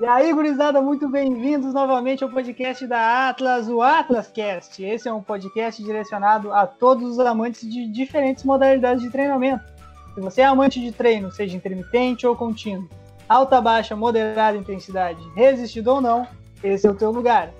[0.00, 4.82] E aí, gurizada, muito bem-vindos novamente ao podcast da Atlas, o AtlasCast.
[4.82, 9.62] Esse é um podcast direcionado a todos os amantes de diferentes modalidades de treinamento.
[10.14, 12.88] Se você é amante de treino, seja intermitente ou contínuo,
[13.28, 16.26] alta, baixa, moderada intensidade, resistido ou não,
[16.64, 17.50] esse é o teu lugar.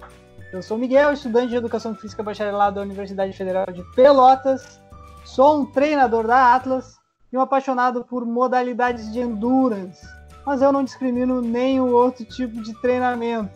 [0.51, 4.81] Eu sou Miguel, estudante de Educação Física bacharelado da Universidade Federal de Pelotas,
[5.27, 6.99] sou um treinador da Atlas
[7.31, 12.75] e um apaixonado por modalidades de endurance mas eu não discrimino nenhum outro tipo de
[12.81, 13.51] treinamento.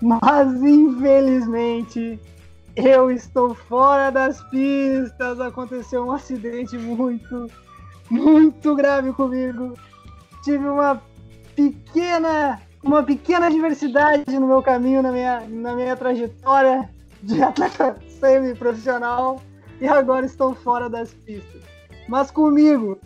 [0.00, 2.20] Mas infelizmente
[2.74, 5.40] eu estou fora das pistas.
[5.40, 7.46] Aconteceu um acidente muito,
[8.10, 9.74] muito grave comigo.
[10.44, 11.02] Tive uma
[11.54, 16.88] pequena, uma pequena diversidade no meu caminho, na minha, na minha trajetória
[17.22, 19.40] de atleta semi-profissional
[19.80, 21.62] e agora estou fora das pistas.
[22.08, 22.98] Mas comigo,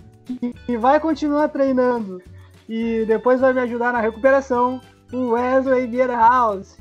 [0.67, 2.23] que vai continuar treinando,
[2.71, 4.81] e depois vai me ajudar na recuperação,
[5.13, 6.79] o Wesley Bierhaus.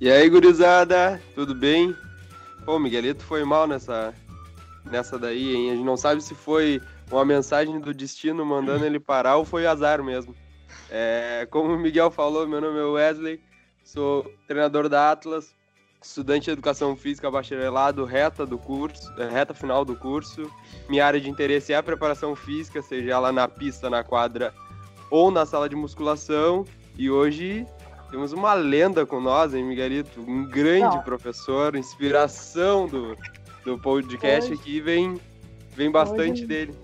[0.00, 1.94] E aí, gurizada, tudo bem?
[2.64, 4.12] Pô, Miguelito foi mal nessa,
[4.84, 5.70] nessa daí, hein?
[5.70, 9.68] A gente não sabe se foi uma mensagem do destino mandando ele parar ou foi
[9.68, 10.34] azar mesmo.
[10.90, 13.40] É, como o Miguel falou, meu nome é Wesley,
[13.84, 15.54] sou treinador da Atlas,
[16.02, 20.50] estudante de educação física bacharelado, reta do curso, é, reta final do curso.
[20.88, 24.52] Minha área de interesse é a preparação física, seja ela na pista, na quadra
[25.14, 26.64] ou na sala de musculação.
[26.98, 27.64] E hoje
[28.10, 30.20] temos uma lenda com nós, hein, Miguelito?
[30.20, 31.02] Um grande Não.
[31.02, 33.16] professor, inspiração do,
[33.64, 35.20] do podcast hoje, aqui, vem,
[35.76, 36.74] vem bastante hoje, dele.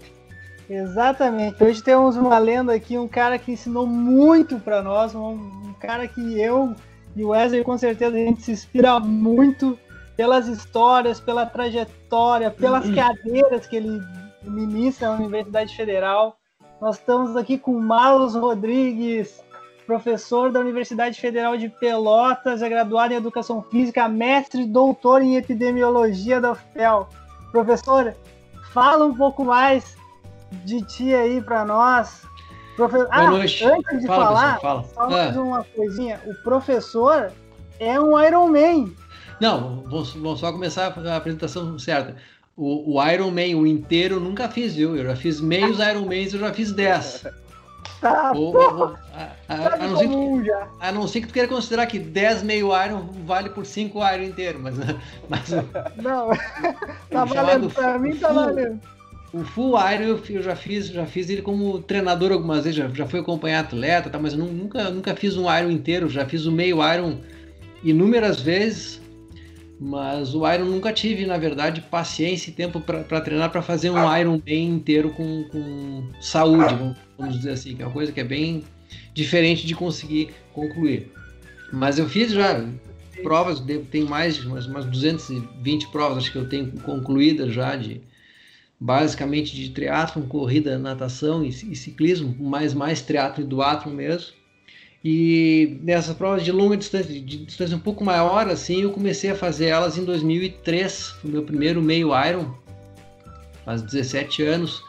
[0.68, 1.62] Exatamente.
[1.62, 6.06] Hoje temos uma lenda aqui, um cara que ensinou muito para nós, um, um, cara
[6.06, 6.72] que eu
[7.16, 9.76] e o Wesley com certeza a gente se inspira muito
[10.16, 12.94] pelas histórias, pela trajetória, pelas uhum.
[12.94, 14.00] cadeiras que ele
[14.44, 16.39] ministra na Universidade Federal.
[16.80, 19.42] Nós estamos aqui com Marlos Rodrigues,
[19.86, 25.36] professor da Universidade Federal de Pelotas, é graduado em Educação Física, mestre e doutor em
[25.36, 27.06] Epidemiologia da UFPEL.
[27.52, 28.14] Professor,
[28.72, 29.94] fala um pouco mais
[30.64, 32.22] de ti aí para nós.
[32.76, 32.96] Profe...
[32.96, 33.62] Boa ah, noite.
[33.62, 34.84] antes de fala, falar, fala.
[34.84, 35.42] só mais ah.
[35.42, 36.18] uma coisinha.
[36.24, 37.30] O professor
[37.78, 38.90] é um Iron Man.
[39.38, 42.16] Não, vamos, vamos só começar a apresentação certa.
[42.60, 44.94] O, o Iron Man, o inteiro, eu nunca fiz, viu?
[44.94, 47.26] Eu já fiz meios Iron Mans, eu já fiz 10.
[48.02, 48.84] Tá, ou, ou,
[49.14, 50.50] a, a, a, não ser que,
[50.80, 54.24] a não ser que tu queira considerar que 10 meio Iron vale por 5 Iron
[54.24, 54.74] inteiro, mas.
[55.26, 55.50] mas
[55.96, 56.28] não,
[57.10, 58.78] tá valendo, pra mim tá valendo.
[59.32, 62.88] O Full Iron eu, eu, já fiz, já fiz ele como treinador algumas vezes, já,
[62.88, 66.44] já fui acompanhar atleta, tá, mas eu nunca, nunca fiz um Iron inteiro, já fiz
[66.44, 67.20] o meio Iron
[67.82, 69.00] inúmeras vezes
[69.82, 74.16] mas o Iron nunca tive, na verdade, paciência e tempo para treinar para fazer um
[74.18, 76.76] Iron bem inteiro com, com saúde,
[77.16, 78.62] vamos dizer assim, que é uma coisa que é bem
[79.14, 81.10] diferente de conseguir concluir.
[81.72, 82.62] Mas eu fiz já
[83.22, 88.02] provas, tem mais umas, umas 220 provas, acho que eu tenho concluídas já de
[88.78, 94.39] basicamente de triatlon, corrida, natação e, e ciclismo, mais mais triatlon e duatlon mesmo.
[95.02, 99.34] E nessas provas de longa distância, de distância um pouco maior, assim, eu comecei a
[99.34, 102.54] fazer elas em 2003, foi meu primeiro meio Iron,
[103.64, 104.82] faz 17 anos.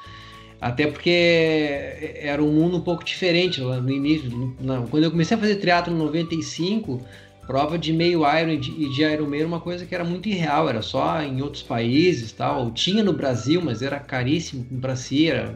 [0.59, 4.29] Até porque era um mundo um pouco diferente lá no início.
[4.59, 7.01] Não, quando eu comecei a fazer triatlo em 95,
[7.47, 10.83] prova de meio Iron e de, Ironman era uma coisa que era muito irreal, era
[10.83, 12.69] só em outros países tal.
[12.71, 15.55] Tinha no Brasil, mas era caríssimo para si, era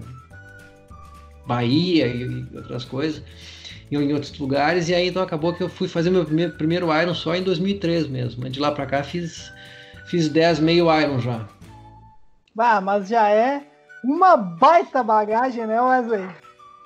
[1.45, 3.21] Bahia e outras coisas
[3.91, 7.13] em outros lugares, e aí então acabou que eu fui fazer meu primeiro, primeiro Iron
[7.13, 9.51] só em 2003 mesmo, de lá para cá fiz,
[10.07, 11.47] fiz 10 meio Iron já.
[12.53, 13.61] Bah, mas já é
[14.03, 16.27] uma baita bagagem, né, Wesley?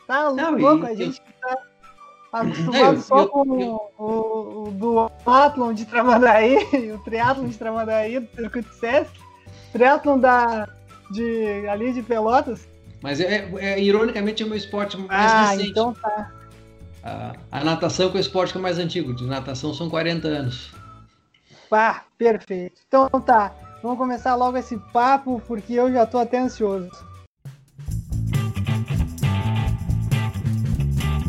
[0.07, 1.55] Tá louco, a gente eu...
[2.31, 6.57] tá acostumado eu, só eu, com eu, o, o duatlon de Tramandaí,
[6.93, 9.11] o triatlon de Tramandaí, do circuito Sesc,
[9.71, 10.67] triatlon da,
[11.11, 12.67] de, ali de Pelotas.
[13.01, 15.69] Mas é, é, ironicamente é o meu esporte mais ah, recente.
[15.69, 16.31] então tá.
[17.03, 20.27] A, a natação que é o esporte que é mais antigo, de natação são 40
[20.27, 20.71] anos.
[21.69, 22.81] Pá, perfeito.
[22.87, 26.89] Então tá, vamos começar logo esse papo, porque eu já tô até ansioso.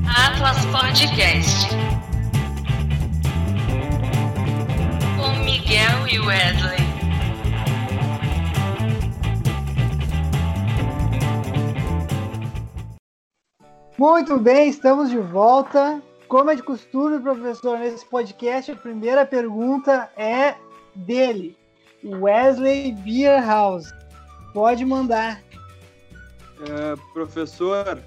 [0.07, 1.69] Atlas Podcast.
[5.17, 6.90] Com Miguel e Wesley.
[14.01, 16.01] Muito bem, estamos de volta.
[16.27, 20.55] Como é de costume, professor, nesse podcast, a primeira pergunta é
[20.95, 21.55] dele,
[22.03, 23.93] Wesley Beerhouse.
[24.55, 25.43] Pode mandar.
[26.63, 28.01] É, professor,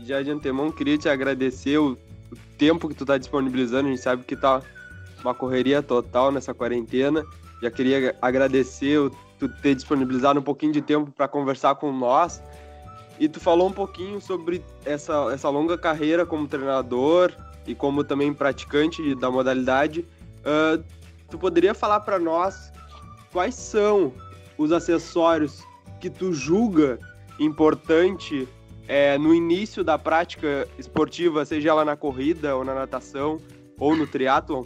[0.00, 1.96] já de antemão queria te agradecer o,
[2.58, 3.86] tempo que tu tá disponibilizando.
[3.86, 4.60] A gente sabe que tá
[5.22, 7.24] uma correria total nessa quarentena.
[7.62, 12.42] Já queria agradecer o, tu ter disponibilizado um pouquinho de tempo para conversar com nós.
[13.18, 17.32] E tu falou um pouquinho sobre essa, essa longa carreira como treinador
[17.66, 20.06] e como também praticante da modalidade.
[20.40, 20.82] Uh,
[21.30, 22.70] tu poderia falar para nós
[23.32, 24.12] quais são
[24.58, 25.62] os acessórios
[26.00, 26.98] que tu julga
[27.38, 28.48] importante
[28.88, 33.38] é, no início da prática esportiva, seja ela na corrida ou na natação
[33.78, 34.64] ou no triatlon?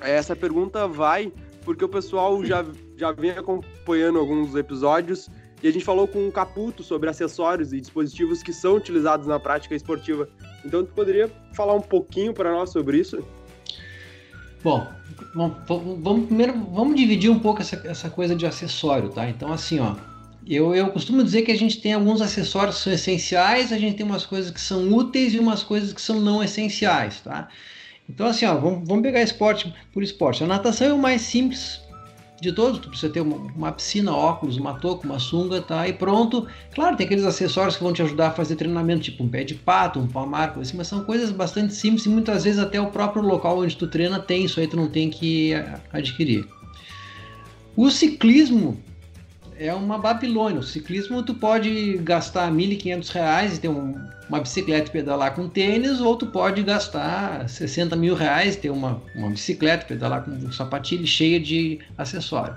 [0.00, 1.32] Essa pergunta vai
[1.64, 2.64] porque o pessoal já,
[2.96, 5.28] já vem acompanhando alguns episódios
[5.62, 9.40] e a gente falou com o Caputo sobre acessórios e dispositivos que são utilizados na
[9.40, 10.28] prática esportiva.
[10.64, 13.24] Então, tu poderia falar um pouquinho para nós sobre isso?
[14.62, 14.86] Bom,
[15.34, 19.28] vamos, primeiro vamos dividir um pouco essa, essa coisa de acessório, tá?
[19.28, 19.96] Então, assim, ó,
[20.46, 23.96] eu, eu costumo dizer que a gente tem alguns acessórios que são essenciais, a gente
[23.96, 27.48] tem umas coisas que são úteis e umas coisas que são não essenciais, tá?
[28.08, 30.42] Então, assim, ó, vamos, vamos pegar esporte por esporte.
[30.42, 31.80] A natação é o mais simples
[32.40, 35.88] de todos, tu precisa ter uma, uma, piscina, óculos, uma touca, uma sunga, tá?
[35.88, 36.46] E pronto.
[36.72, 39.54] Claro, tem aqueles acessórios que vão te ajudar a fazer treinamento, tipo um pé de
[39.54, 43.22] pato, um palmar, assim, mas são coisas bastante simples e muitas vezes até o próprio
[43.22, 45.52] local onde tu treina tem isso aí, tu não tem que
[45.92, 46.46] adquirir.
[47.76, 48.78] O ciclismo
[49.58, 50.60] é uma Babilônia.
[50.60, 53.94] O ciclismo tu pode gastar R$ 1.500 e ter um,
[54.28, 59.02] uma bicicleta e pedalar com tênis, ou tu pode gastar 60 mil reais ter uma,
[59.14, 62.54] uma bicicleta e pedalar com um cheia de acessório.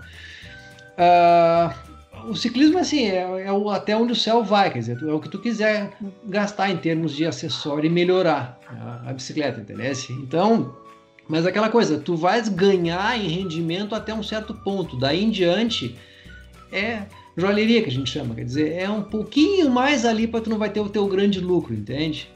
[0.97, 5.11] Uh, o ciclismo assim é, é o, até onde o céu vai, quer dizer, é
[5.11, 5.91] o que tu quiser
[6.25, 9.91] gastar em termos de acessório e melhorar a, a bicicleta, entendeu?
[10.21, 10.75] Então,
[11.27, 15.97] mas aquela coisa, tu vais ganhar em rendimento até um certo ponto, daí em diante
[16.71, 17.03] é
[17.35, 20.57] joalheria que a gente chama, quer dizer, é um pouquinho mais ali para tu não
[20.57, 22.29] vai ter o teu grande lucro, entende?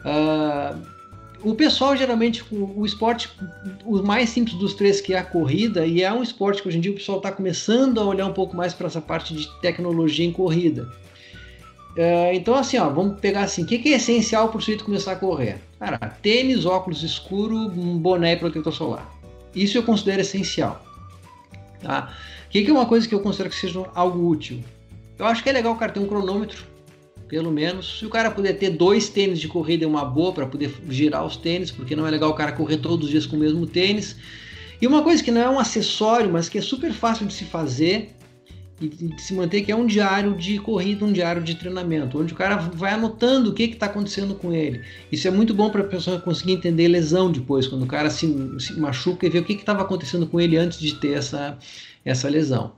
[0.00, 0.78] Uh,
[1.42, 3.30] o pessoal geralmente, o, o, esporte,
[3.84, 6.78] o mais simples dos três que é a corrida, e é um esporte que hoje
[6.78, 9.48] em dia o pessoal está começando a olhar um pouco mais para essa parte de
[9.60, 10.88] tecnologia em corrida.
[11.96, 14.84] Uh, então assim, ó, vamos pegar assim, o que, que é essencial para o sujeito
[14.84, 15.58] começar a correr?
[15.78, 19.18] Cara, tênis, óculos escuro, um boné e protetor solar.
[19.54, 20.87] Isso eu considero essencial.
[21.80, 22.12] Tá?
[22.46, 24.62] O que, que é uma coisa que eu considero que seja algo útil?
[25.18, 26.64] Eu acho que é legal o cara ter um cronômetro,
[27.28, 27.98] pelo menos.
[27.98, 31.24] Se o cara puder ter dois tênis de corrida é uma boa para poder girar
[31.24, 33.66] os tênis, porque não é legal o cara correr todos os dias com o mesmo
[33.66, 34.16] tênis.
[34.80, 37.44] E uma coisa que não é um acessório, mas que é super fácil de se
[37.44, 38.14] fazer
[38.80, 42.32] e de se manter, que é um diário de corrida, um diário de treinamento, onde
[42.32, 44.82] o cara vai anotando o que está acontecendo com ele.
[45.10, 48.26] Isso é muito bom para a pessoa conseguir entender lesão depois, quando o cara se,
[48.60, 51.58] se machuca e ver o que estava acontecendo com ele antes de ter essa,
[52.04, 52.72] essa lesão.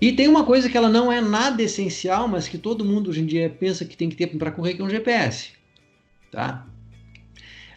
[0.00, 3.20] E tem uma coisa que ela não é nada essencial, mas que todo mundo hoje
[3.20, 5.50] em dia pensa que tem que ter para correr, que é um GPS.
[6.30, 6.66] Tá?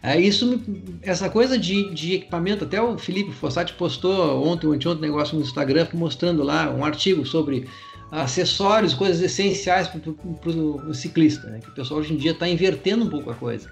[0.01, 0.61] É isso,
[1.01, 5.35] essa coisa de, de equipamento, até o Felipe Fossati postou ontem ou anteontem um negócio
[5.35, 7.67] no Instagram mostrando lá um artigo sobre
[8.11, 11.59] acessórios, coisas essenciais para o ciclista, né?
[11.59, 13.69] que o pessoal hoje em dia está invertendo um pouco a coisa.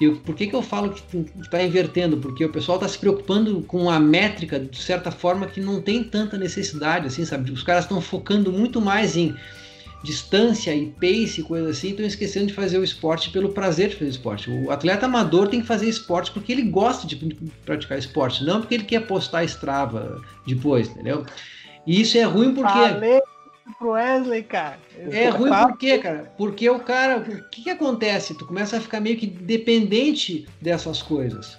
[0.00, 1.02] E por que, que eu falo que
[1.40, 2.18] está invertendo?
[2.18, 6.04] Porque o pessoal está se preocupando com a métrica de certa forma que não tem
[6.04, 7.50] tanta necessidade, assim, sabe?
[7.50, 9.34] Os caras estão focando muito mais em
[10.02, 14.10] distância e pace, coisa assim, estão esquecendo de fazer o esporte pelo prazer de fazer
[14.10, 14.50] esporte.
[14.50, 17.16] O atleta amador tem que fazer esporte porque ele gosta de
[17.64, 21.24] praticar esporte, não porque ele quer postar Strava depois, entendeu?
[21.86, 22.70] E isso é ruim porque.
[22.70, 23.20] Falei
[23.78, 24.78] pro Wesley, cara.
[25.10, 26.32] É ruim por quê, cara?
[26.36, 27.18] Porque o cara.
[27.18, 28.34] O que, que acontece?
[28.34, 31.58] Tu começa a ficar meio que dependente dessas coisas.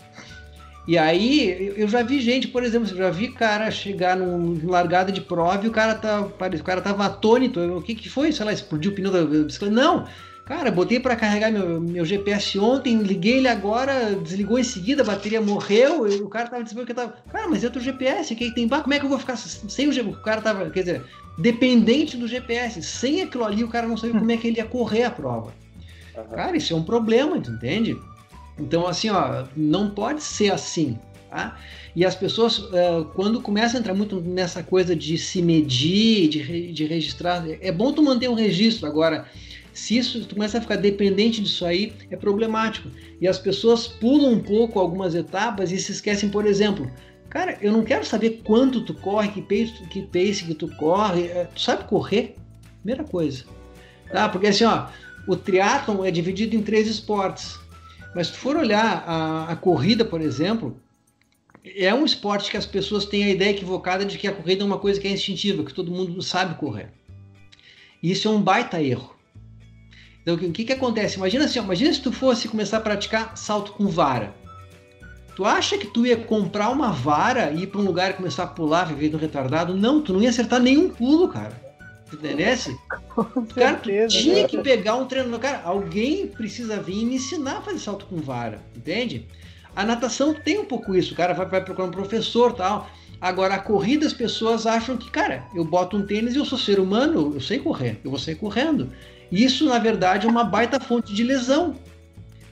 [0.87, 5.11] E aí, eu já vi gente, por exemplo, eu já vi cara chegar num largada
[5.11, 7.59] de prova e o cara, tá, o cara tava atônito.
[7.77, 8.31] O que, que foi?
[8.31, 9.73] Sei lá, explodiu o pneu da bicicleta?
[9.73, 10.07] Não!
[10.49, 15.05] Cara, botei para carregar meu, meu GPS ontem, liguei ele agora, desligou em seguida, a
[15.05, 17.13] bateria morreu, e o cara tava dizendo que tava.
[17.31, 18.67] Cara, mas é teu GPS, que tem.
[18.67, 20.17] Bah, como é que eu vou ficar sem o GPS?
[20.17, 21.03] O cara tava, quer dizer,
[21.37, 22.81] dependente do GPS.
[22.81, 25.53] Sem aquilo ali, o cara não sabia como é que ele ia correr a prova.
[26.33, 27.95] Cara, isso é um problema, entende?
[28.59, 30.97] Então, assim, ó, não pode ser assim.
[31.29, 31.57] Tá?
[31.95, 36.71] E as pessoas, uh, quando começam a entrar muito nessa coisa de se medir, de,
[36.71, 38.87] de registrar, é bom tu manter um registro.
[38.87, 39.25] Agora,
[39.73, 42.89] se isso tu começa a ficar dependente disso aí, é problemático.
[43.21, 46.89] E as pessoas pulam um pouco algumas etapas e se esquecem, por exemplo,
[47.29, 51.27] cara, eu não quero saber quanto tu corre, que pace, que pace que tu corre,
[51.27, 52.35] é, tu sabe correr?
[52.81, 53.45] Primeira coisa.
[54.11, 54.27] Tá?
[54.27, 54.87] Porque assim, ó,
[55.27, 57.59] o triatlon é dividido em três esportes.
[58.15, 60.79] Mas se tu for olhar a, a corrida, por exemplo,
[61.63, 64.65] é um esporte que as pessoas têm a ideia equivocada de que a corrida é
[64.65, 66.91] uma coisa que é instintiva, que todo mundo sabe correr.
[68.01, 69.15] E isso é um baita erro.
[70.21, 71.17] Então, o que, que acontece?
[71.17, 74.33] Imagina assim, imagina se tu fosse começar a praticar salto com vara.
[75.35, 78.43] Tu acha que tu ia comprar uma vara e ir pra um lugar e começar
[78.43, 79.75] a pular, viver no retardado?
[79.75, 81.59] Não, tu não ia acertar nenhum pulo, cara.
[82.11, 82.77] Entendesse?
[83.25, 84.17] Com Cara, tu certeza.
[84.17, 85.39] tinha que pegar um treinador.
[85.39, 89.25] Cara, alguém precisa vir e me ensinar a fazer salto com vara, entende?
[89.75, 92.89] A natação tem um pouco isso, o cara vai, vai procurar um professor tal.
[93.21, 96.57] Agora, a corrida, as pessoas acham que, cara, eu boto um tênis e eu sou
[96.57, 98.89] ser humano, eu sei correr, eu vou sair correndo.
[99.31, 101.75] Isso, na verdade, é uma baita fonte de lesão.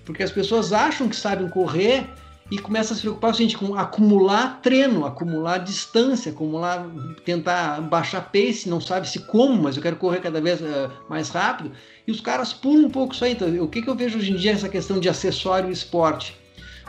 [0.06, 2.08] Porque as pessoas acham que sabem correr
[2.50, 6.88] e começam a se preocupar o seguinte, com acumular treino, acumular distância, acumular,
[7.26, 11.30] tentar baixar pace, não sabe se como, mas eu quero correr cada vez eh, mais
[11.30, 11.72] rápido.
[12.08, 13.34] E os caras pulam um pouco isso aí.
[13.34, 16.38] Então, o que, que eu vejo hoje em dia essa questão de acessório e esporte?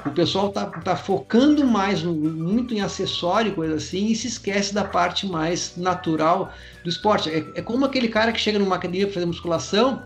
[0.07, 4.73] O pessoal tá, tá focando mais no- muito em acessório, coisa assim, e se esquece
[4.73, 6.53] da parte mais natural
[6.85, 7.29] do esporte.
[7.31, 10.05] É, é como aquele cara que chega numa academia para fazer musculação,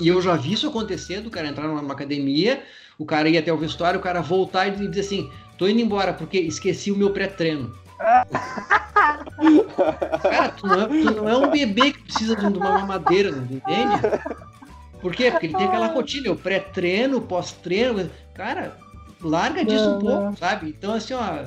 [0.00, 2.64] e eu já vi isso acontecer, do cara entrar numa academia,
[3.02, 6.12] o cara ir até o vestuário, o cara voltar e dizer assim, tô indo embora
[6.12, 7.72] porque esqueci o meu pré-treino.
[10.22, 14.00] cara, tu não, é, tu não é um bebê que precisa de uma mamadeira, entende?
[15.00, 15.30] Por quê?
[15.30, 18.08] Porque ele tem aquela rotina, o pré-treino, o pós-treino.
[18.34, 18.76] Cara,
[19.20, 20.36] larga disso Não, um pouco, não.
[20.36, 20.68] sabe?
[20.68, 21.44] Então, assim, ó,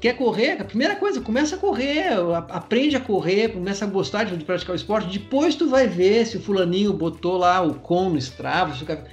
[0.00, 0.60] quer correr?
[0.60, 2.04] A primeira coisa, começa a correr,
[2.50, 5.18] aprende a correr, começa a gostar de, de praticar o esporte.
[5.18, 8.74] Depois tu vai ver se o fulaninho botou lá o com no Strava.
[8.76, 9.04] se o cara-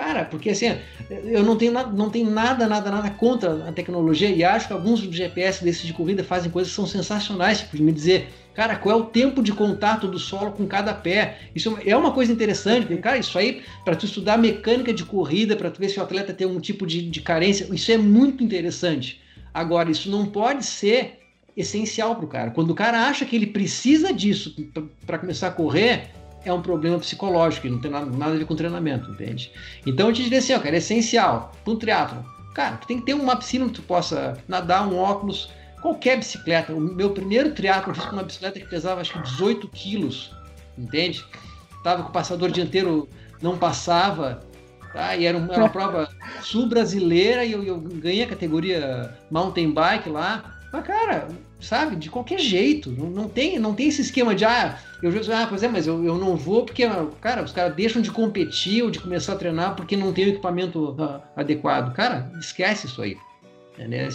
[0.00, 0.78] Cara, porque assim,
[1.10, 4.72] eu não tenho, nada, não tenho nada, nada, nada contra a tecnologia e acho que
[4.72, 8.98] alguns GPS desses de corrida fazem coisas que são sensacionais, tipo me dizer, cara, qual
[8.98, 11.40] é o tempo de contato do solo com cada pé.
[11.54, 15.04] Isso é uma- é coisa interessante, porque, cara, isso aí, para tu estudar mecânica de
[15.04, 17.98] corrida, para tu ver se o atleta tem um tipo de, de carência, isso é
[17.98, 19.20] muito interessante.
[19.52, 21.18] Agora, isso não pode ser
[21.54, 22.50] essencial para o cara.
[22.52, 24.56] Quando o cara acha que ele precisa disso
[25.06, 26.08] para começar a correr,
[26.44, 29.52] é um problema psicológico, e não tem nada, nada a ver com treinamento, entende?
[29.86, 32.24] Então eu te diria assim, ó, cara, é essencial para um triatlo.
[32.54, 36.72] Cara, tu tem que ter uma piscina que tu possa nadar, um óculos, qualquer bicicleta.
[36.74, 40.32] O meu primeiro triatlo eu fiz com uma bicicleta que pesava acho que 18 quilos,
[40.76, 41.24] entende?
[41.84, 43.08] Tava com o passador dianteiro,
[43.40, 44.42] não passava,
[44.92, 45.16] tá?
[45.16, 46.08] E era, um- era uma prova
[46.42, 50.58] sul-brasileira e eu, eu ganhei a categoria mountain bike lá.
[50.72, 51.26] Mas, cara,
[51.60, 52.90] sabe, de qualquer jeito.
[52.90, 55.86] Não, não tem, não tem esse esquema de, ah, eu já ah, pois é, mas
[55.86, 56.88] eu, eu não vou porque,
[57.20, 60.28] cara, os caras deixam de competir ou de começar a treinar porque não tem o
[60.28, 61.92] equipamento ah, adequado.
[61.94, 63.16] Cara, esquece isso aí.
[63.74, 64.08] Entendeu?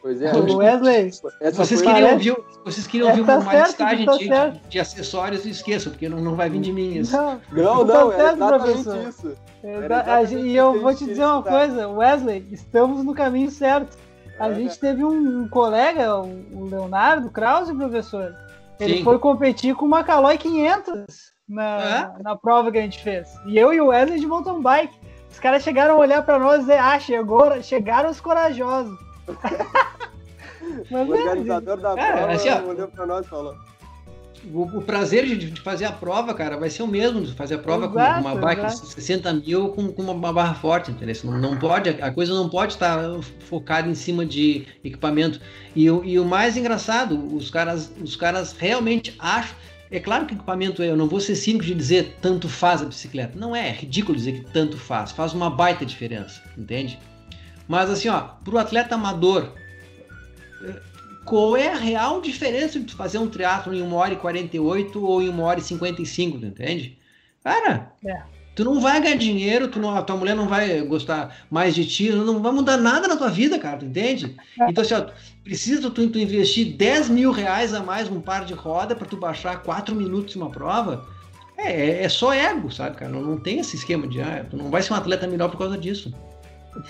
[0.00, 0.34] Pois é.
[0.34, 1.10] Ô, Wesley,
[1.54, 4.28] Vocês queriam Parece- ouvir, vocês queriam É, ouvir tá uma certo, listagem tá de,
[4.58, 7.12] de, de acessórios, esqueçam, porque não, não vai vir de mim isso.
[7.16, 9.08] não, Não, Tá não, é certo, exatamente professor.
[9.08, 9.36] isso.
[9.62, 13.96] é, e eu vou te dizer uma coisa, Wesley, estamos no caminho certo.
[14.42, 14.54] A É.
[14.54, 18.34] gente teve um, um colega, o o Leonardo Krause, professor.
[18.80, 19.04] Ele Sim.
[19.04, 21.04] foi competir com uma Caloi 500
[21.48, 23.28] na, na prova que a gente fez.
[23.46, 24.98] E eu e o Wesley de mountain bike.
[25.30, 28.98] Os caras chegaram a olhar pra nós e dizer, ah, chegou, chegaram os corajosos.
[30.90, 33.54] Mas O é, organizador da Cara, prova assim, ó, olhou pra nós e falou.
[34.52, 37.54] O, o prazer de, de fazer a prova, cara, vai ser o mesmo de fazer
[37.54, 38.86] a prova Exato, com uma bike exato.
[38.88, 41.14] de 60 mil com, com uma barra forte, entendeu?
[41.24, 42.98] Não, não pode, a coisa não pode estar
[43.48, 45.40] focada em cima de equipamento.
[45.76, 49.54] E, o- e o mais engraçado, os caras, os caras realmente acham.
[49.90, 52.86] É claro que equipamento é, eu não vou ser cínico de dizer tanto faz a
[52.86, 53.38] bicicleta.
[53.38, 55.12] Não é, é ridículo dizer que tanto faz.
[55.12, 56.98] Faz uma baita diferença, entende?
[57.68, 59.52] Mas assim, ó, pro atleta amador,
[61.24, 65.22] qual é a real diferença de fazer um triatlo em 1 hora e 48 ou
[65.22, 66.98] em 1 hora e 55, tu entende?
[67.44, 68.22] Cara, É.
[68.54, 71.86] tu não vai ganhar dinheiro, tu não, a tua mulher não vai gostar mais de
[71.86, 74.36] ti, não vai mudar nada na tua vida, cara, tu entende?
[74.68, 75.06] Então, assim, ó,
[75.42, 79.16] precisa tu, tu investir 10 mil reais a mais num par de roda para tu
[79.16, 81.06] baixar 4 minutos uma prova?
[81.56, 83.10] É, é, é só ego, sabe, cara?
[83.10, 85.58] Não, não tem esse esquema de, ah, tu não vai ser um atleta melhor por
[85.58, 86.12] causa disso.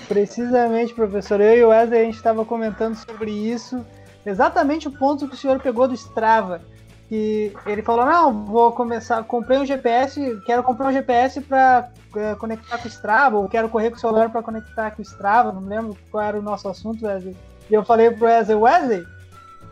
[0.09, 1.41] Precisamente, professor.
[1.41, 3.85] Eu e o Wesley a gente estava comentando sobre isso.
[4.25, 6.61] Exatamente o ponto que o senhor pegou do Strava.
[7.09, 9.23] Que ele falou: Não, vou começar.
[9.25, 11.91] Comprei um GPS, quero comprar um GPS para
[12.38, 15.52] conectar com o Strava, ou quero correr com o celular para conectar com o Strava.
[15.52, 17.37] Não lembro qual era o nosso assunto, Wesley.
[17.69, 19.07] E eu falei pro Wesley: Wesley,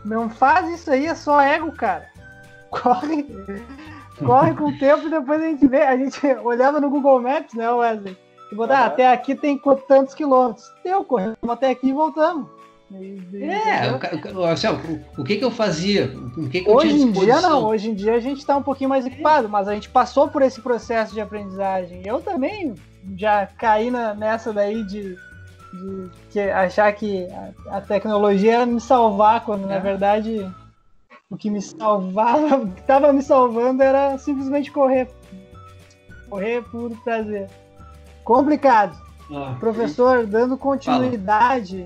[0.03, 2.09] não faz isso aí, é só ego, cara.
[2.69, 3.25] Corre.
[4.23, 5.81] Corre com o tempo e depois a gente vê.
[5.81, 8.17] A gente olhava no Google Maps, né, Wesley?
[8.51, 8.87] E botar, ah, Aham.
[8.87, 10.71] até aqui tem tantos quilômetros.
[10.83, 12.47] Deu, corremos até aqui e voltamos.
[12.93, 14.39] É, entendeu?
[14.41, 16.11] o, assim, o, o que que eu fazia?
[16.37, 18.63] O que que eu Hoje em dia não, hoje em dia a gente está um
[18.63, 22.01] pouquinho mais equipado, mas a gente passou por esse processo de aprendizagem.
[22.05, 22.75] Eu também
[23.17, 25.15] já caí na- nessa daí de,
[25.73, 27.27] de que- achar que
[27.67, 29.79] a, a tecnologia era me salvar, quando na É.
[29.79, 30.51] verdade
[31.29, 35.07] o que me salvava, o que estava me salvando era simplesmente correr.
[36.29, 37.47] Correr por prazer.
[38.23, 38.97] Complicado.
[39.33, 41.85] Ah, Professor, dando continuidade,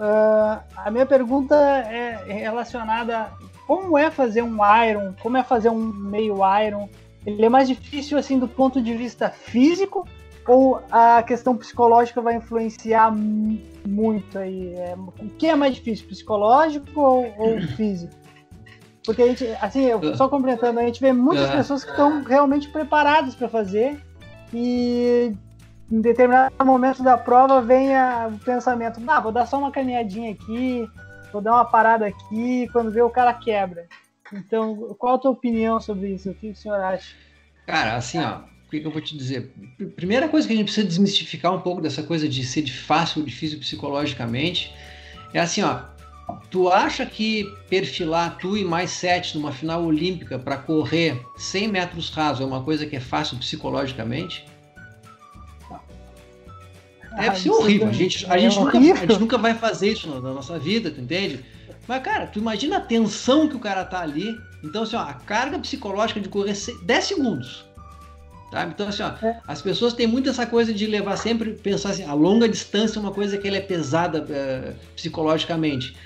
[0.00, 3.30] ah, a minha pergunta é relacionada a
[3.66, 6.88] como é fazer um Iron, como é fazer um meio Iron.
[7.24, 10.06] Ele é mais difícil assim do ponto de vista físico
[10.46, 14.72] ou a questão psicológica vai influenciar mu- muito aí?
[14.76, 18.12] É, o que é mais difícil, psicológico ou, ou físico?
[19.04, 21.56] Porque a gente, assim, eu, só complementando, a gente vê muitas Ah.
[21.56, 24.00] pessoas que estão realmente preparadas para fazer
[24.54, 25.32] e
[25.90, 27.90] em determinado momento da prova vem
[28.32, 30.88] o pensamento, ah, vou dar só uma caminhadinha aqui,
[31.32, 33.86] vou dar uma parada aqui, quando vê o cara quebra.
[34.32, 36.30] Então, qual a tua opinião sobre isso?
[36.30, 37.14] O que o senhor acha?
[37.66, 39.52] Cara, assim, ó, o que, eu vou te dizer?
[39.78, 42.72] Pr- Primeira coisa que a gente precisa desmistificar um pouco dessa coisa de ser de
[42.72, 44.74] fácil ou difícil psicologicamente
[45.32, 45.80] é assim, ó.
[46.50, 52.10] Tu acha que perfilar tu e mais sete numa final olímpica para correr 100 metros
[52.10, 54.44] raso é uma coisa que é fácil psicologicamente?
[57.16, 57.86] Deve Ah, ser horrível.
[57.86, 60.58] é- A gente, é a, gente nunca, a gente nunca vai fazer isso na, nossa
[60.58, 61.44] vida, tu entende?
[61.88, 64.36] Mas, cara, tu imagina a tensão que o cara tá ali.
[64.62, 67.64] Então, assim, ó, a carga psicológica de correr se- 10 segundos.
[68.50, 68.72] Sabe?
[68.74, 69.40] Então, assim, ó, É.
[69.48, 73.02] as pessoas têm muito essa coisa de levar sempre, pensar assim, a longa distância é
[73.02, 75.96] uma coisa que ela é pesada eh, psicologicamente.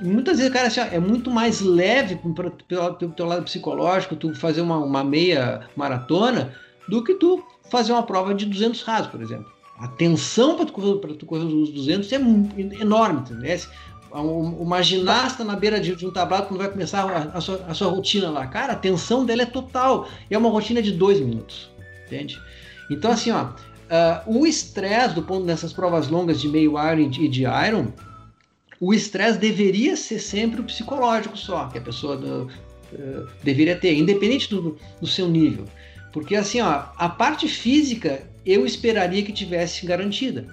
[0.00, 2.50] E muitas vezes, cara, assim, ó, é muito mais leve pelo,
[2.96, 6.52] pelo teu lado psicológico tu fazer uma, uma meia maratona
[6.88, 9.50] do que tu fazer uma prova de 200 rasos, por exemplo.
[9.78, 12.16] A tensão para tu, correr- pra tu correr os 200 é
[12.80, 13.58] enorme, entendeu?
[14.12, 17.04] Um- Uma ginasta na beira de, um tablado, quando vai começar
[17.34, 20.08] a, sua, a sua rotina lá, cara, a tensão dela é total.
[20.30, 21.70] E é uma rotina de dois minutos,
[22.06, 22.40] entende?
[22.90, 23.50] Então, assim, ó,
[23.90, 27.88] ah, o estresse do ponto dessas provas longas de meio Iron e de- Iron,
[28.80, 32.18] o estresse deveria ser sempre o psicológico só, que a pessoa
[32.94, 35.66] eh, deveria ter, independente do, do seu nível.
[36.12, 40.46] Porque assim, ó, a parte física eu esperaria que tivesse garantida.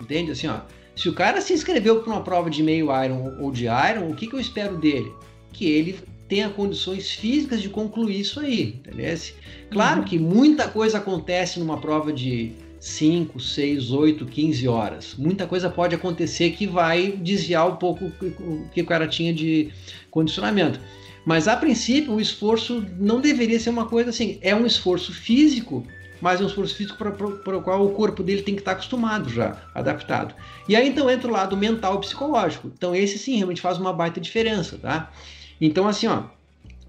[0.00, 0.30] Entende?
[0.30, 0.60] Assim, ó,
[0.94, 4.14] se o cara se inscreveu para uma prova de meio Iron ou de Iron, o
[4.14, 5.12] que, que eu espero dele?
[5.52, 5.98] Que ele
[6.28, 9.16] tenha condições físicas de concluir isso aí, entendeu?
[9.70, 10.06] Claro Uhum.
[10.06, 15.14] que muita coisa acontece numa prova de 5, 6, 8, 15 horas.
[15.18, 19.08] Muita coisa pode acontecer que vai desviar um pouco o que- o que o cara
[19.08, 19.70] tinha de
[20.10, 20.78] condicionamento.
[21.24, 24.38] Mas a princípio o esforço não deveria ser uma coisa assim.
[24.40, 25.84] É um esforço físico,
[26.20, 29.28] mas é um esforço físico para, o qual o corpo dele tem que estar acostumado
[29.28, 30.34] já, adaptado.
[30.68, 32.70] E aí então entra o lado mental e psicológico.
[32.74, 35.10] Então esse sim realmente faz uma baita diferença, tá?
[35.60, 36.24] Então assim, ó,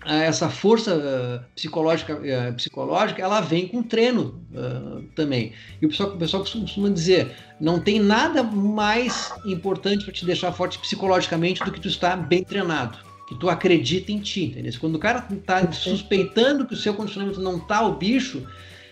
[0.05, 5.51] essa força uh, psicológica, uh, psicológica, ela vem com treino uh, também.
[5.81, 10.53] E o pessoal, o pessoal costuma dizer, não tem nada mais importante para te deixar
[10.53, 14.71] forte psicologicamente do que tu estar bem treinado, que tu acredita em ti, entendeu?
[14.79, 18.47] Quando o cara está suspeitando que o seu condicionamento não tá o bicho,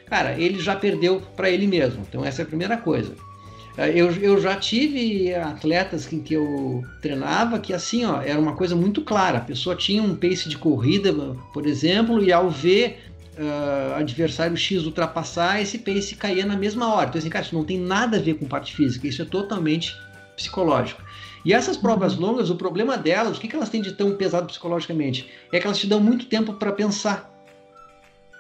[0.10, 2.06] cara, ele já perdeu para ele mesmo.
[2.08, 3.16] Então essa é a primeira coisa.
[3.78, 8.76] Eu, eu já tive atletas em que eu treinava que assim, ó, era uma coisa
[8.76, 9.38] muito clara.
[9.38, 11.14] A pessoa tinha um pace de corrida,
[11.54, 12.98] por exemplo, e ao ver
[13.38, 17.10] uh, adversário X ultrapassar, esse pace caía na mesma hora.
[17.10, 19.96] Então, assim, cara, isso não tem nada a ver com parte física, isso é totalmente
[20.36, 21.04] psicológico.
[21.46, 24.48] E essas provas longas, o problema delas, o que, que elas têm de tão pesado
[24.48, 25.30] psicologicamente?
[25.52, 27.37] É que elas te dão muito tempo para pensar.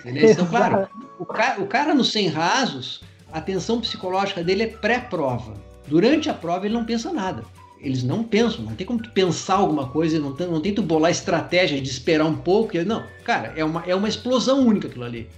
[0.05, 0.87] Então, claro,
[1.19, 5.53] o cara, o cara nos 100 rasos, a tensão psicológica dele é pré-prova.
[5.87, 7.43] Durante a prova ele não pensa nada.
[7.79, 10.81] Eles não pensam, não tem como tu pensar alguma coisa, não tem, não tem tu
[10.81, 12.77] bolar estratégia de esperar um pouco.
[12.83, 15.29] Não, cara, é uma, é uma explosão única aquilo ali.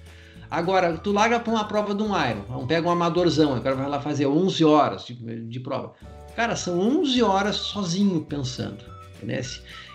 [0.49, 3.87] Agora, tu larga para uma prova de um Iron, pega um amadorzão, o cara vai
[3.87, 5.93] lá fazer 11 horas de, de prova.
[6.35, 8.83] Cara, são 11 horas sozinho pensando,
[9.17, 9.43] entendeu?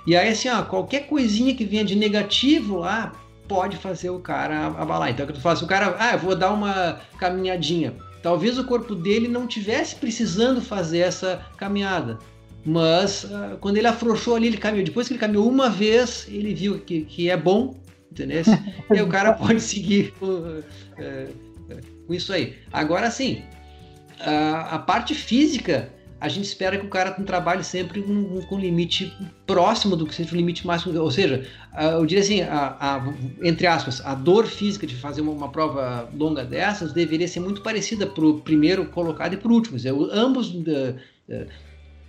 [0.06, 3.12] E aí, assim, ó, qualquer coisinha que venha de negativo lá,
[3.48, 5.10] pode fazer o cara abalar.
[5.10, 7.94] Então, é que tu fala assim, o cara, ah, eu vou dar uma caminhadinha.
[8.22, 12.18] Talvez o corpo dele não tivesse precisando fazer essa caminhada,
[12.64, 14.84] mas uh, quando ele afrouxou ali, ele caminhou.
[14.84, 17.74] Depois que ele caminhou uma vez, ele viu que, que é bom,
[18.10, 18.42] entendeu?
[18.94, 20.64] e o cara pode seguir uh, uh,
[22.06, 22.56] com isso aí.
[22.72, 23.42] Agora, sim,
[24.20, 25.90] a parte física
[26.24, 29.14] a gente espera que o cara trabalhe sempre com, com limite
[29.46, 30.98] próximo do que seja o limite máximo.
[30.98, 31.46] Ou seja,
[31.92, 36.08] eu diria assim, a, a, entre aspas, a dor física de fazer uma, uma, prova
[36.16, 39.76] longa dessas deveria ser muito parecida para o primeiro colocado e para o último.
[39.76, 40.96] Dizer, ambos uh,
[41.28, 41.46] uh,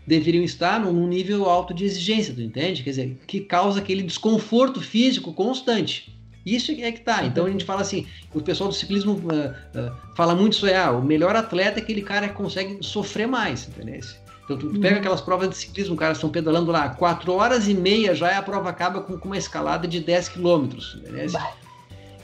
[0.08, 2.84] deveriam estar num nível alto de exigência, tu entende?
[2.84, 6.15] Quer dizer, que causa aquele desconforto físico constante.
[6.46, 7.26] Isso é que tá.
[7.26, 10.78] Então a gente fala assim, o pessoal do ciclismo uh, uh, fala muito isso, é,
[10.78, 14.00] ah, o melhor atleta é aquele cara que consegue sofrer mais, entendeu?
[14.44, 17.74] Então tu, tu pega aquelas provas de ciclismo, caras estão pedalando lá, 4 horas e
[17.74, 21.00] meia já a prova acaba com, com uma escalada de 10 quilômetros?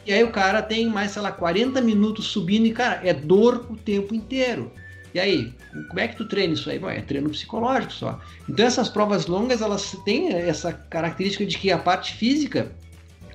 [0.05, 3.65] E aí o cara tem mais, sei lá, 40 minutos subindo e, cara, é dor
[3.69, 4.71] o tempo inteiro.
[5.13, 5.53] E aí,
[5.89, 6.79] como é que tu treina isso aí?
[6.79, 8.19] Bom, é treino psicológico só.
[8.47, 12.71] Então essas provas longas, elas têm essa característica de que a parte física,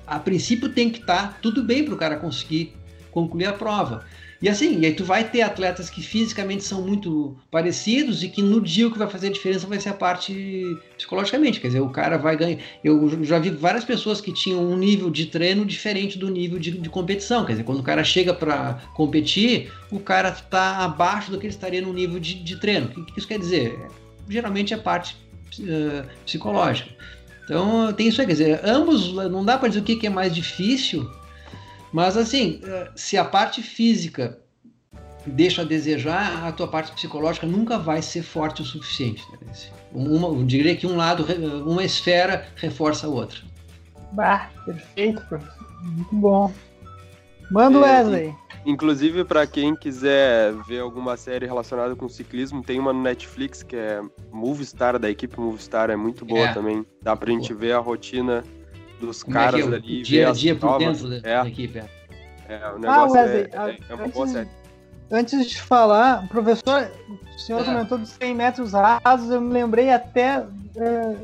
[0.07, 2.73] a princípio tem que estar tá tudo bem para o cara conseguir
[3.11, 4.05] concluir a prova.
[4.39, 8.41] E assim, e aí tu vai ter atletas que fisicamente são muito parecidos e que
[8.41, 11.59] no dia o que vai fazer a diferença vai ser a parte psicologicamente.
[11.59, 12.59] Quer dizer, o cara vai ganhar.
[12.83, 16.71] Eu já vi várias pessoas que tinham um nível de treino diferente do nível de,
[16.71, 17.45] de competição.
[17.45, 21.53] Quer dizer, quando o cara chega para competir, o cara está abaixo do que ele
[21.53, 22.91] estaria no nível de, de treino.
[22.95, 23.75] O que isso quer dizer?
[24.29, 25.17] Geralmente é parte
[25.59, 26.91] uh, psicológica.
[27.47, 30.09] Então tem isso aí, quer dizer, ambos, não dá para dizer o que, que é
[30.09, 31.09] mais difícil,
[31.93, 34.37] mas assim, eh, se a parte física
[35.25, 39.23] deixa a desejar, a tua parte psicológica nunca vai ser forte o suficiente.
[39.31, 39.53] Né?
[39.93, 41.25] Uma, eu diria que um lado,
[41.65, 43.39] uma esfera reforça a outra.
[44.11, 45.67] Bah, perfeito, professor.
[45.83, 46.53] Muito bom.
[47.49, 48.35] Manda o é, Wesley.
[48.65, 53.75] Inclusive, para quem quiser ver alguma série relacionada com ciclismo, tem uma no Netflix que
[53.75, 56.53] é Movistar, da equipe Movistar, é muito boa é.
[56.53, 56.85] também.
[57.01, 58.43] Dá pra gente ver a rotina
[58.99, 59.75] dos Como caras é é?
[59.75, 60.01] ali.
[60.01, 61.21] Dia a dia por dentro da, é.
[61.21, 61.79] da equipe.
[61.79, 61.85] É.
[62.49, 64.49] é, o negócio ah, Wesley, é, é, uma antes, boa série.
[65.09, 66.91] Antes de falar, professor,
[67.33, 70.45] o senhor comentou dos 100 metros rasos, eu me lembrei até,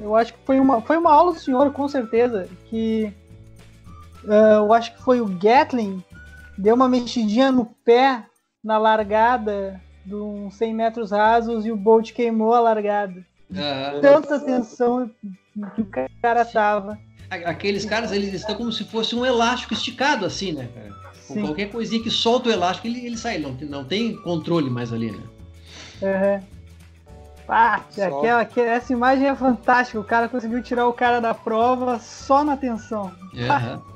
[0.02, 3.12] eu acho que foi uma, foi uma aula do senhor, com certeza, que
[4.24, 6.02] eu acho que foi o Gatling,
[6.58, 8.26] deu uma mexidinha no pé
[8.64, 13.26] na largada dos 100 metros rasos e o Bolt queimou a largada.
[13.50, 14.02] Uhum.
[14.02, 15.12] Tanta tensão
[15.76, 15.86] que o
[16.22, 16.98] cara tava
[17.46, 20.70] aqueles caras, eles estão como se fosse um elástico esticado assim, né,
[21.28, 24.94] Com qualquer coisinha que solta o elástico, ele, ele sai, não, não tem controle mais
[24.94, 25.24] ali, né?
[26.02, 26.54] Uhum.
[27.48, 30.00] Ah, aquela, aquela, essa imagem é fantástica.
[30.00, 33.12] O cara conseguiu tirar o cara da prova só na tensão.
[33.34, 33.93] Uhum.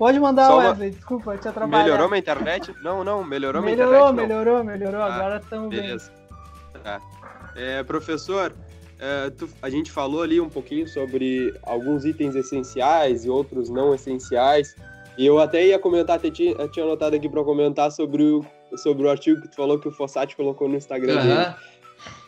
[0.00, 0.96] Pode mandar, só Wesley, uma...
[0.96, 1.84] desculpa, te atrapalhar.
[1.84, 2.74] Melhorou minha internet?
[2.82, 4.14] Não, não, melhorou, melhorou minha internet.
[4.14, 5.02] Melhorou, melhorou, melhorou.
[5.02, 5.94] Ah, Agora estamos bem.
[6.82, 7.02] Tá.
[7.54, 8.50] É, professor,
[8.98, 13.94] é, tu, a gente falou ali um pouquinho sobre alguns itens essenciais e outros não
[13.94, 14.74] essenciais.
[15.18, 18.42] E eu até ia comentar, até tinha, tinha anotado aqui para comentar sobre o,
[18.78, 21.28] sobre o artigo que tu falou que o Fossati colocou no Instagram uhum.
[21.28, 21.54] dele.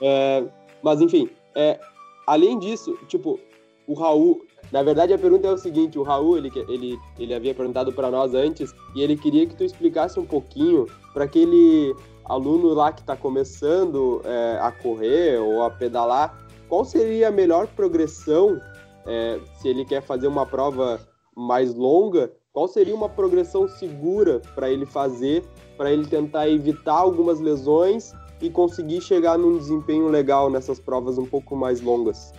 [0.02, 0.44] É,
[0.82, 1.80] mas enfim, é,
[2.26, 3.40] além disso, tipo,
[3.86, 4.44] o Raul.
[4.72, 8.10] Na verdade, a pergunta é o seguinte: o Raul ele, ele, ele havia perguntado para
[8.10, 13.00] nós antes e ele queria que tu explicasse um pouquinho para aquele aluno lá que
[13.00, 18.58] está começando é, a correr ou a pedalar qual seria a melhor progressão
[19.04, 20.98] é, se ele quer fazer uma prova
[21.36, 22.32] mais longa?
[22.50, 25.44] Qual seria uma progressão segura para ele fazer,
[25.76, 31.26] para ele tentar evitar algumas lesões e conseguir chegar num desempenho legal nessas provas um
[31.26, 32.32] pouco mais longas?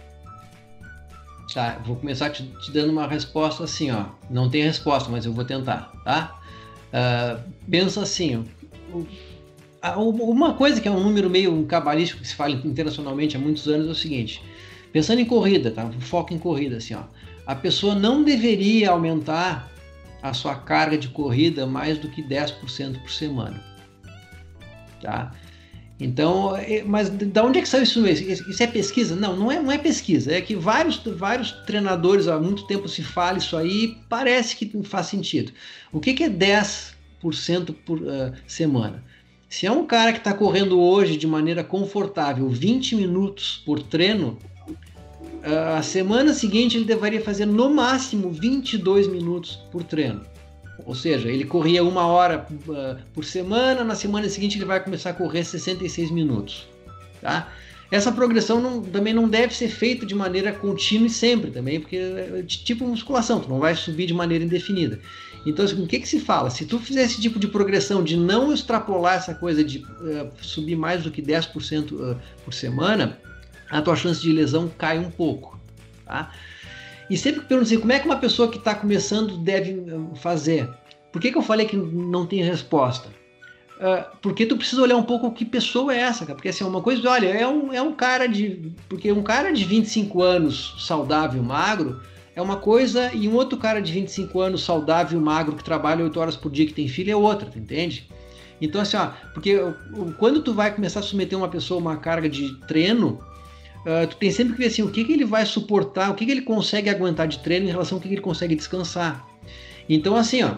[1.54, 4.06] Tá, vou começar te, te dando uma resposta assim, ó.
[4.30, 6.39] Não tem resposta, mas eu vou tentar, tá?
[6.89, 8.44] Uh, pensa assim,
[9.84, 13.88] uma coisa que é um número meio cabalístico que se fala internacionalmente há muitos anos
[13.88, 14.44] é o seguinte:
[14.92, 15.89] pensando em corrida, tá?
[16.00, 17.04] Foco em corrida, assim, ó.
[17.46, 19.70] A pessoa não deveria aumentar
[20.22, 23.62] a sua carga de corrida mais do que 10% por semana,
[25.02, 25.34] tá?
[25.99, 28.08] Então, é, mas da onde é que saiu isso?
[28.08, 29.15] Isso é pesquisa?
[29.15, 30.34] Não, não é, não é pesquisa.
[30.34, 35.08] É que vários, vários treinadores há muito tempo se fala isso aí parece que faz
[35.08, 35.51] sentido.
[35.91, 39.03] O que, que é 10% por uh, semana?
[39.47, 44.39] Se é um cara que está correndo hoje de maneira confortável 20 minutos por treino,
[45.43, 50.21] a semana seguinte ele deveria fazer no máximo 22 minutos por treino.
[50.86, 55.12] Ou seja, ele corria uma hora uh, por semana, na semana seguinte ele vai começar
[55.12, 56.67] a correr 66 minutos.
[57.22, 57.52] Tá?
[57.89, 61.96] Essa progressão não, também não deve ser feita de maneira contínua e sempre também, porque
[61.96, 65.00] é tipo musculação, tu não vai subir de maneira indefinida.
[65.46, 66.50] Então, assim, o que, que se fala?
[66.50, 70.76] Se tu fizer esse tipo de progressão de não extrapolar essa coisa de uh, subir
[70.76, 73.19] mais do que 10% uh, eh, por semana,
[73.69, 75.60] a tua chance de lesão cai um pouco.
[76.06, 76.32] Tá?
[77.10, 80.70] E sempre pergunto assim, como é que uma pessoa que está começando deve eh, fazer?
[81.12, 83.10] Por que, que eu falei que não tem resposta?
[83.76, 86.36] Uh, porque tu precisa olhar um pouco que pessoa é essa, cara.
[86.36, 88.72] Porque assim, uma coisa, olha, é um, é um cara de.
[88.88, 92.00] Porque um cara de 25 anos saudável, magro,
[92.36, 96.20] é uma coisa e um outro cara de 25 anos, saudável, magro, que trabalha 8
[96.20, 98.10] horas por dia, que tem filho, é outra, tu entende?
[98.62, 99.60] Então, assim, ó, porque
[100.18, 103.20] quando tu vai começar a submeter uma pessoa a uma carga de treino,
[103.86, 106.26] uh, tu tem sempre que ver assim, o que, que ele vai suportar, o que,
[106.26, 109.28] que ele consegue aguentar de treino em relação ao que, que ele consegue descansar.
[109.88, 110.56] Então, assim, ó,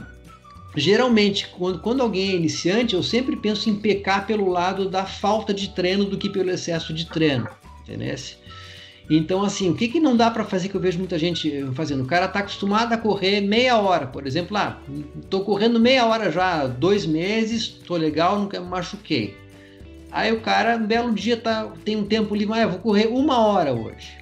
[0.75, 5.53] geralmente, quando, quando alguém é iniciante, eu sempre penso em pecar pelo lado da falta
[5.53, 7.47] de treino do que pelo excesso de treino,
[7.83, 8.15] entendeu?
[9.09, 12.03] Então, assim, o que, que não dá para fazer que eu vejo muita gente fazendo?
[12.03, 14.79] O cara está acostumado a correr meia hora, por exemplo, ah,
[15.29, 19.35] tô correndo meia hora já, dois meses, tô legal, nunca me machuquei.
[20.15, 23.07] Aí o cara, um belo dia, tá, tem um tempo livre, ah, eu vou correr
[23.07, 24.17] uma hora hoje.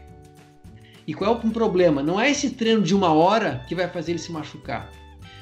[1.06, 2.02] E qual é o problema?
[2.02, 4.90] Não é esse treino de uma hora que vai fazer ele se machucar.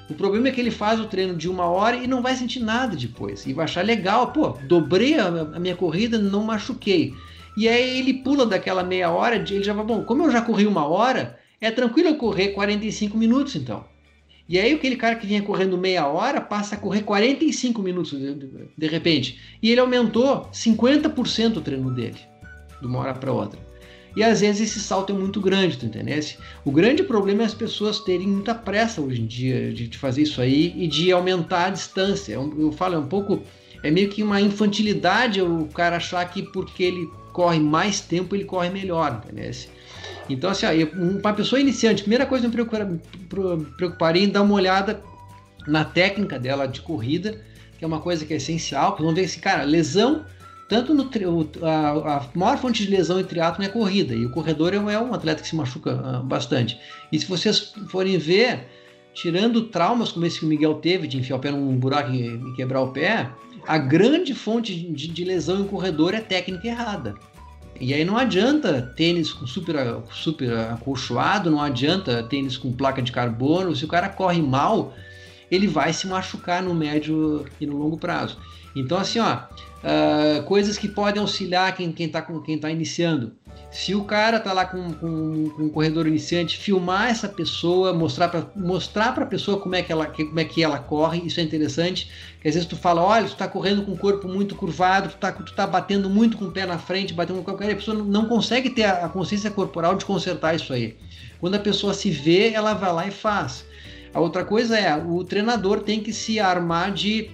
[0.10, 2.60] O problema é que ele faz o treino de uma hora e não vai sentir
[2.60, 3.46] nada depois.
[3.46, 7.14] E vai achar legal, pô, dobrei a, a minha corrida, não machuquei.
[7.56, 10.68] E aí ele pula daquela meia hora, ele já vai, bom, como eu já corri
[10.68, 13.86] uma hora, é tranquilo eu correr 45 minutos então.
[14.52, 18.36] E aí aquele cara que vinha correndo meia hora passa a correr 45 minutos de,
[18.78, 19.40] de repente.
[19.64, 22.18] E ele aumentou 50% o treino dele,
[22.82, 23.58] de uma hora para outra.
[24.14, 26.38] E às vezes esse salto é muito grande, tu entendesse?
[26.66, 30.24] O grande problema é as pessoas terem muita pressa hoje em dia de, de fazer
[30.24, 32.34] isso aí e de aumentar a distância.
[32.34, 33.42] Eu, eu falo, é um pouco.
[33.82, 38.44] É meio que uma infantilidade o cara achar que porque ele corre mais tempo, ele
[38.44, 39.70] corre melhor, entendesse?
[40.34, 45.02] Então, assim, uma pessoa iniciante, primeira coisa que eu me preocuparia em dar uma olhada
[45.68, 47.42] na técnica dela de corrida,
[47.78, 50.26] que é uma coisa que é essencial, porque vamos ver se, cara, lesão,
[50.70, 51.10] tanto no
[51.64, 55.14] a, a maior fonte de lesão em triatlo é corrida, e o corredor é um
[55.14, 56.80] atleta que se machuca uh, bastante.
[57.12, 58.68] E se vocês forem ver,
[59.14, 62.28] tirando traumas como esse que o Miguel teve, de enfiar o pé num buraco e,
[62.28, 63.30] e quebrar o pé,
[63.68, 67.16] a grande fonte de, de lesão em corredor é técnica errada.
[67.82, 69.76] E aí não adianta tênis com super,
[70.12, 73.76] super acolchoado, não adianta tênis com placa de carbono.
[73.76, 74.94] Se o cara corre mal,
[75.50, 78.38] ele vai se machucar no médio e no longo prazo.
[78.76, 83.34] Então, assim, ó, uh, coisas que podem auxiliar quem, quem, tá, quem tá iniciando.
[83.70, 88.28] Se o cara tá lá com, com, com um corredor iniciante, filmar essa pessoa, mostrar
[88.28, 91.44] para mostrar a pessoa como é, que ela, como é que ela corre, isso é
[91.44, 92.10] interessante.
[92.42, 95.18] Que às vezes tu fala, olha, tu tá correndo com o corpo muito curvado, tu
[95.18, 97.98] tá, tu tá batendo muito com o pé na frente, batendo com o a pessoa
[98.04, 100.98] não consegue ter a consciência corporal de consertar isso aí.
[101.40, 103.66] Quando a pessoa se vê, ela vai lá e faz.
[104.14, 107.32] A outra coisa é, o treinador tem que se armar de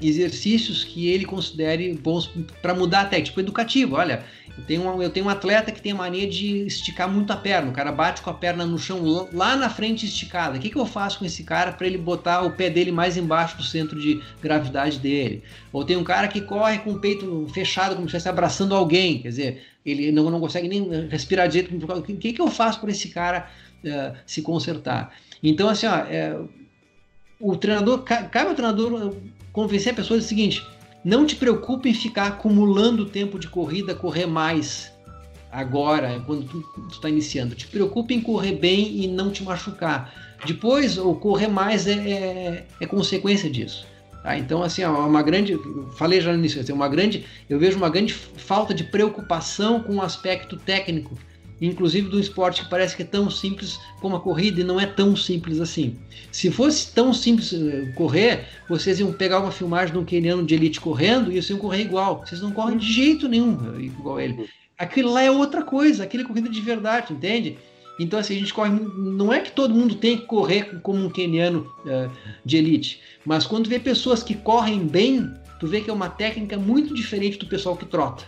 [0.00, 2.30] exercícios que ele considere bons
[2.60, 3.96] para mudar a técnica, tipo educativo.
[3.96, 4.24] Olha,
[4.56, 7.36] eu tenho, um, eu tenho um atleta que tem a mania de esticar muito a
[7.36, 7.70] perna.
[7.70, 10.56] O cara bate com a perna no chão lá na frente esticada.
[10.56, 13.16] O que, que eu faço com esse cara para ele botar o pé dele mais
[13.16, 15.42] embaixo do centro de gravidade dele?
[15.72, 19.20] Ou tem um cara que corre com o peito fechado, como se estivesse abraçando alguém.
[19.20, 21.74] Quer dizer, ele não, não consegue nem respirar direito.
[21.74, 23.50] O que, que eu faço para esse cara
[23.84, 25.14] uh, se consertar?
[25.42, 26.36] Então, assim, ó, é,
[27.38, 29.14] o treinador, cabe ao treinador
[29.56, 30.62] convencer a pessoa do seguinte
[31.02, 34.92] não te preocupe em ficar acumulando tempo de corrida, correr mais
[35.50, 37.54] agora, quando tu está iniciando.
[37.54, 40.12] Te preocupe em correr bem e não te machucar.
[40.44, 43.86] Depois, o correr mais é, é, é consequência disso.
[44.22, 44.36] Tá?
[44.36, 45.58] Então, assim, é uma grande.
[45.96, 47.24] Falei já no início, assim, uma grande.
[47.48, 51.16] Eu vejo uma grande falta de preocupação com o aspecto técnico
[51.60, 54.86] inclusive do esporte que parece que é tão simples como a corrida e não é
[54.86, 55.96] tão simples assim.
[56.30, 60.54] Se fosse tão simples eh, correr, vocês iam pegar uma filmagem de um keniano de
[60.54, 62.24] elite correndo e vocês iam correr igual.
[62.26, 64.48] Vocês não correm de jeito nenhum eh, igual ele.
[64.78, 67.56] Aquilo lá é outra coisa, aquilo é corrida de verdade, entende?
[67.98, 68.70] Então, assim, a gente corre.
[68.70, 72.10] Não é que todo mundo tem que correr como um keniano uh,
[72.44, 76.58] de elite, mas quando vê pessoas que correm bem, tu vê que é uma técnica
[76.58, 78.24] muito diferente do pessoal que trota,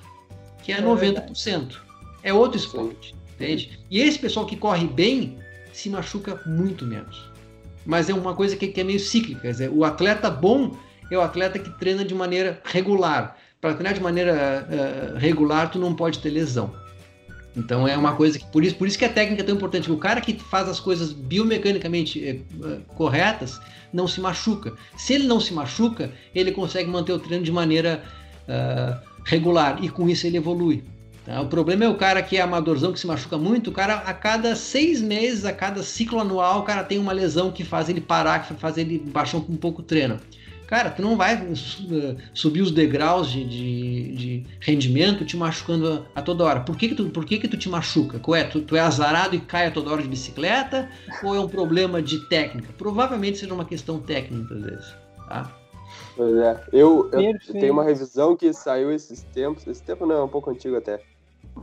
[0.63, 1.77] que é, é 90%.
[2.23, 3.15] É outro esporte.
[3.39, 3.79] Entende?
[3.89, 5.39] E esse pessoal que corre bem
[5.73, 7.31] se machuca muito menos.
[7.87, 9.49] Mas é uma coisa que, que é meio cíclica.
[9.49, 10.77] Dizer, o atleta bom
[11.09, 13.39] é o atleta que treina de maneira regular.
[13.61, 16.75] Para treinar de maneira uh, regular, tu não pode ter lesão.
[17.57, 19.91] Então é uma coisa que por isso, por isso que a técnica é tão importante.
[19.91, 23.61] O cara que faz as coisas biomecanicamente uh, corretas
[23.93, 24.75] não se machuca.
[24.97, 28.03] Se ele não se machuca, ele consegue manter o treino de maneira
[28.49, 30.85] uh, regular e com isso ele evolui.
[31.29, 31.43] Tá?
[31.43, 34.15] O problema é o cara que é amadorzão, que se machuca muito, o cara a
[34.15, 38.01] cada seis meses, a cada ciclo anual, o cara tem uma lesão que faz ele
[38.01, 40.17] parar, que faz ele baixar um pouco o treino.
[40.67, 46.21] Cara, tu não vai eh, subir os degraus de, de, de rendimento te machucando a,
[46.21, 46.61] a, toda hora.
[46.61, 48.19] Por que, que, tu, por que, que tu te machuca?
[48.19, 48.45] Qual é?
[48.45, 50.91] Tu, tu é azarado e cai a toda hora de bicicleta?
[51.23, 52.69] Ou é um problema de técnica?
[52.77, 54.95] Provavelmente seja uma questão técnica, às vezes.
[55.27, 55.57] Tá?
[56.15, 56.63] Pois é.
[56.71, 59.67] Eu, eu, eu, tenho uma revisão que saiu esses tempos.
[59.67, 61.01] Esse tempo não, é um pouco antigo até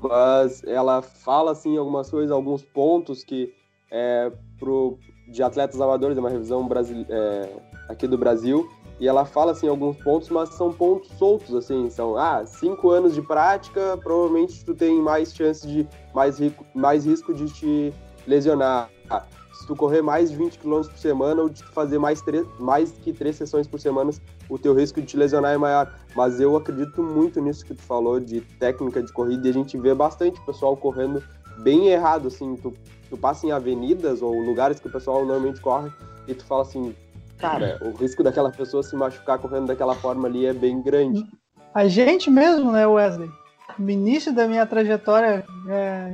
[0.01, 3.53] mas ela fala assim algumas coisas, alguns pontos que
[3.91, 7.49] é, pro, de atletas amadores, é uma revisão Brasil, é,
[7.88, 12.15] aqui do Brasil, e ela fala assim alguns pontos, mas são pontos soltos, assim, são
[12.17, 17.34] ah, cinco anos de prática, provavelmente tu tem mais chance de mais, rico, mais risco
[17.34, 17.93] de te
[18.25, 18.89] lesionar.
[19.10, 19.23] Ah,
[19.65, 22.23] se tu correr mais de 20 km por semana ou de fazer mais,
[22.60, 24.12] mais que três sessões por semana,
[24.47, 25.91] o teu risco de te lesionar é maior.
[26.15, 29.75] Mas eu acredito muito nisso que tu falou de técnica de corrida e a gente
[29.75, 31.23] vê bastante pessoal correndo
[31.58, 32.73] bem errado, assim, tu,
[33.10, 35.91] tu passa em avenidas ou lugares que o pessoal normalmente corre
[36.28, 36.93] e tu fala assim,
[37.39, 41.25] cara, o risco daquela pessoa se machucar correndo daquela forma ali é bem grande.
[41.73, 43.32] a gente mesmo, né, Wesley?
[43.80, 46.13] No início da minha trajetória é,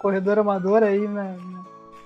[0.00, 1.36] corredor amador aí, né,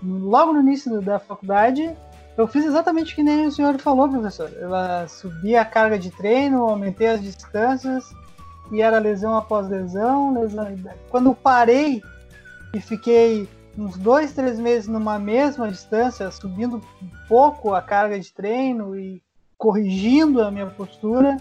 [0.05, 1.95] logo no início da faculdade,
[2.37, 4.51] eu fiz exatamente o que nem o senhor falou, professor.
[4.53, 4.71] Eu
[5.09, 8.05] subi a carga de treino, aumentei as distâncias,
[8.73, 10.67] e era lesão após lesão, lesão.
[11.11, 12.03] Quando parei
[12.75, 18.33] e fiquei uns dois, três meses numa mesma distância, subindo um pouco a carga de
[18.33, 19.23] treino e
[19.57, 21.37] corrigindo a minha postura,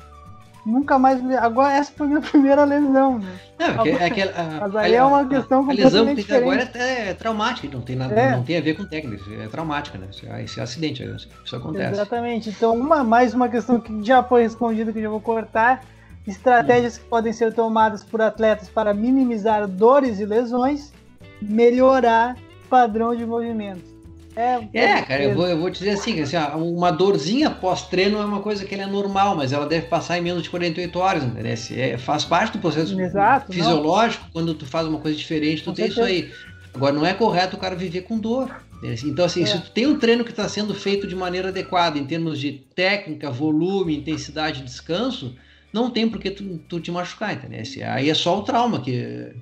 [0.66, 1.22] nunca mais.
[1.36, 3.40] Agora, essa foi a minha primeira lesão, né?
[3.60, 6.70] Não, é, é aquela, a, Mas aí é uma questão a, a lesão que agora
[6.74, 8.32] é, é, traumática, não tem, nada, é.
[8.32, 10.08] não tem a ver com técnica, é traumática, né?
[10.44, 11.04] Isso é, é acidente,
[11.46, 11.94] isso acontece.
[11.94, 12.50] Exatamente.
[12.50, 15.84] Então, uma, mais uma questão que já foi respondida, que eu já vou cortar.
[16.26, 20.94] Estratégias que podem ser tomadas por atletas para minimizar dores e lesões,
[21.42, 22.38] melhorar
[22.70, 23.93] padrão de movimento.
[24.36, 28.26] É, é cara, eu vou, eu vou dizer assim, assim ó, uma dorzinha pós-treino é
[28.26, 31.54] uma coisa que é normal, mas ela deve passar em menos de 48 horas, né?
[31.72, 34.32] É, faz parte do processo Exato, fisiológico, não.
[34.32, 36.12] quando tu faz uma coisa diferente, tu com tem certeza.
[36.12, 36.54] isso aí.
[36.74, 38.50] Agora, não é correto o cara viver com dor.
[38.82, 38.96] Né?
[39.06, 39.46] Então, assim, é.
[39.46, 42.52] se tu tem um treino que está sendo feito de maneira adequada, em termos de
[42.76, 45.36] técnica, volume, intensidade, descanso,
[45.72, 47.62] não tem por que tu, tu te machucar, entendeu?
[47.88, 49.34] Aí é só o trauma que,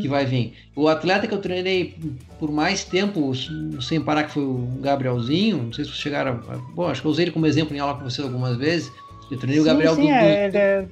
[0.00, 0.54] que vai vir.
[0.74, 1.96] O atleta que eu treinei
[2.38, 3.32] por mais tempo,
[3.80, 6.40] sem parar, que foi o Gabrielzinho, não sei se vocês chegaram.
[6.48, 8.92] A, bom, acho que eu usei ele como exemplo em aula com vocês algumas vezes.
[9.30, 10.86] Eu treinei sim, o Gabriel sim, do, é, ele é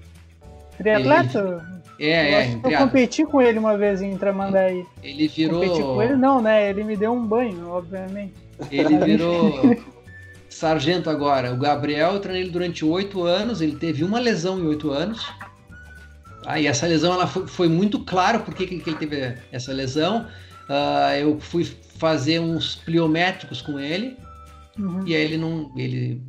[0.79, 1.73] triatleta?
[1.99, 2.61] É, é.
[2.65, 4.85] Eu, eu competi com ele uma vez em Tramandaí.
[5.03, 5.61] Ele virou.
[5.61, 6.71] Competi com ele, não, né?
[6.71, 8.35] Ele me deu um banho, obviamente.
[8.71, 9.77] Ele virou
[10.49, 11.53] sargento agora.
[11.53, 15.27] O Gabriel, eu treinei ele durante oito anos, ele teve uma lesão em oito anos.
[16.45, 19.73] Ah, e essa lesão ela foi, foi muito claro por que, que ele teve essa
[19.73, 20.27] lesão.
[20.69, 21.65] Uh, eu fui
[21.99, 24.17] fazer uns pliométricos com ele.
[24.79, 25.07] Uhum.
[25.07, 25.71] E aí ele não.
[25.77, 26.21] Ele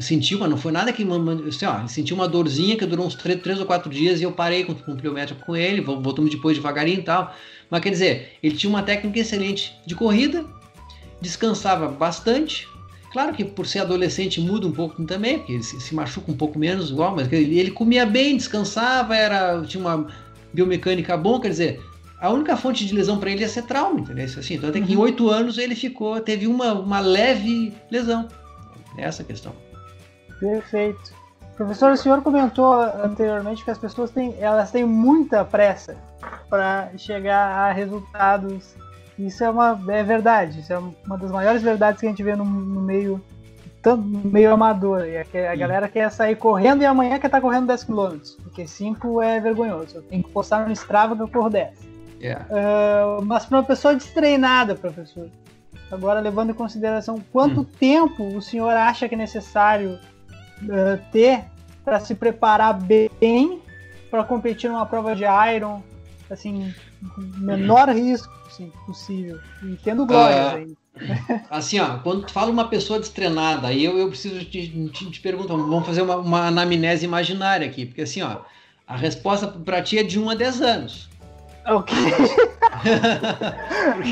[0.00, 1.06] sentiu, mas não foi nada que.
[1.48, 4.24] Assim, ó, ele sentiu uma dorzinha que durou uns três, três ou quatro dias e
[4.24, 7.34] eu parei com, com o pliométrico com ele, voltamos depois devagarinho e tal.
[7.70, 10.44] Mas quer dizer, ele tinha uma técnica excelente de corrida,
[11.20, 12.66] descansava bastante,
[13.12, 16.58] Claro que por ser adolescente muda um pouco também, porque ele se, machuca um pouco
[16.58, 20.06] menos igual, mas ele, ele, comia bem, descansava, era, tinha uma
[20.52, 21.80] biomecânica bom, quer dizer,
[22.18, 24.24] a única fonte de lesão para ele ia ser trauma, entendeu?
[24.24, 25.02] Assim, então até que em uhum.
[25.02, 28.28] oito anos ele ficou, teve uma, uma leve lesão.
[28.96, 29.52] Essa a questão.
[30.40, 31.12] Perfeito.
[31.56, 35.96] Professor, o senhor comentou anteriormente que as pessoas têm, elas têm muita pressa
[36.48, 38.74] para chegar a resultados
[39.18, 42.34] isso é uma é verdade, isso é uma das maiores verdades que a gente vê
[42.34, 43.22] no, no meio
[44.24, 45.04] meio amador.
[45.06, 48.18] E a, a galera quer sair correndo e amanhã quer estar tá correndo 10 km,
[48.42, 49.96] porque 5 é vergonhoso.
[49.96, 51.92] Eu tenho que postar no Strava que eu corro 10.
[52.20, 52.46] Yeah.
[52.46, 55.28] Uh, mas para uma pessoa destreinada, professor,
[55.90, 57.64] agora levando em consideração quanto hum.
[57.64, 59.98] tempo o senhor acha que é necessário
[60.62, 61.44] uh, ter
[61.84, 63.60] para se preparar bem
[64.08, 65.24] para competir numa prova de
[65.56, 65.82] Iron,
[66.30, 66.72] assim,
[67.38, 69.40] menor risco sim, possível.
[69.62, 70.76] E tendo glória uh,
[71.50, 75.20] Assim, ó, quando tu fala uma pessoa destreinada, aí eu, eu preciso te, te, te
[75.20, 78.42] perguntar, vamos fazer uma, uma anamnese imaginária aqui, porque assim, ó,
[78.86, 81.11] a resposta para ti é de 1 a 10 anos.
[81.64, 81.94] Ok.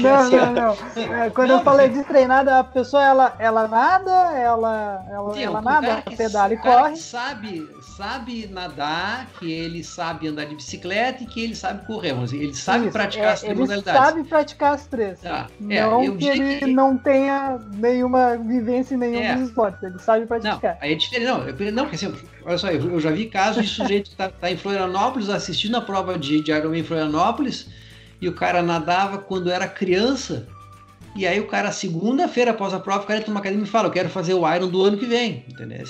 [0.02, 0.76] não, não, não.
[1.14, 5.60] É, quando não, eu falei destreinada, a pessoa ela, ela nada, ela, ela, sim, ela
[5.60, 6.96] nada, ela pedala e corre.
[6.96, 12.12] Sabe, sabe nadar, que ele sabe andar de bicicleta e que ele sabe correr.
[12.12, 14.00] Mas ele sabe Isso, praticar é, as três ele modalidades.
[14.00, 15.18] Ele sabe praticar as três.
[15.58, 16.66] Não é, que ele que...
[16.66, 19.34] não tenha nenhuma vivência em nenhum é.
[19.34, 19.82] dos esportes.
[19.82, 20.74] Ele sabe praticar.
[20.74, 21.26] Não, aí é diferente.
[21.26, 24.28] Não, eu, não porque assim, olha só, eu, já vi casos de sujeito que tá,
[24.28, 27.68] tá, em Florianópolis assistindo a prova de, de Ironman em Florianópolis
[28.20, 30.46] e o cara nadava quando era criança.
[31.16, 33.88] E aí o cara, segunda-feira após a prova, o cara entra numa academia e fala,
[33.88, 35.84] eu quero fazer o Iron do ano que vem, entendeu?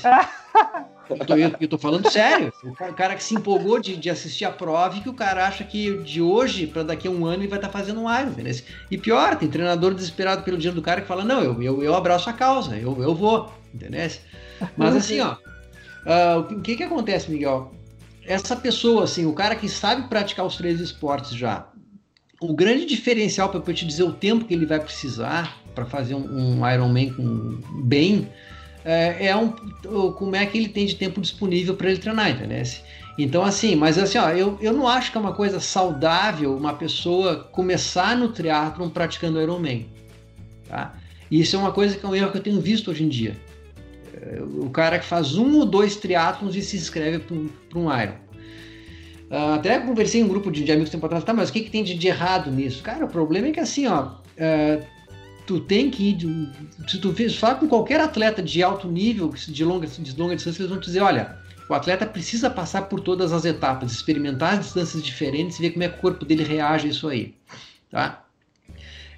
[1.11, 2.53] eu, tô, eu, eu tô falando sério.
[2.65, 5.63] O cara, que se empolgou de, de assistir a prova e que o cara acha
[5.63, 8.31] que de hoje para daqui a um ano ele vai estar tá fazendo um Iron,
[8.31, 8.55] entendeu?
[8.91, 11.95] E pior, tem treinador desesperado pelo dinheiro do cara que fala, não, eu, eu, eu
[11.95, 14.11] abraço a causa, eu, eu vou, entendeu?
[14.77, 15.37] Mas assim, ó,
[16.07, 17.73] uh, o que que acontece, Miguel?
[18.27, 21.69] Essa pessoa, assim, o cara que sabe praticar os três esportes já,
[22.41, 26.15] o grande diferencial para eu te dizer o tempo que ele vai precisar para fazer
[26.15, 28.29] um, um Ironman com, bem
[28.85, 29.51] é, é, um,
[30.13, 32.63] como é que ele tem de tempo disponível para ele treinar, entendeu?
[33.19, 36.73] Então, assim, mas assim, ó, eu, eu não acho que é uma coisa saudável uma
[36.73, 39.87] pessoa começar no triatlon praticando Ironman,
[40.67, 40.95] tá?
[41.31, 43.37] Isso é uma coisa que é um erro que eu tenho visto hoje em dia.
[44.63, 48.15] O cara que faz um ou dois triatlons e se inscreve para um Iron.
[49.31, 51.61] Uh, até conversei em um grupo de, de amigos tempo atrás, tá, mas o que,
[51.61, 52.83] que tem de, de, errado nisso?
[52.83, 54.85] Cara, o problema é que assim, ó, uh,
[55.47, 56.19] tu tem que ir,
[56.89, 60.71] se tu fala com qualquer atleta de alto nível, de longa, de longa distância, eles
[60.71, 61.39] vão te dizer, olha,
[61.71, 65.85] O atleta precisa passar por todas as etapas, experimentar as distâncias diferentes e ver como
[65.85, 67.33] é que o corpo dele reage a isso aí.
[67.89, 68.25] Tá?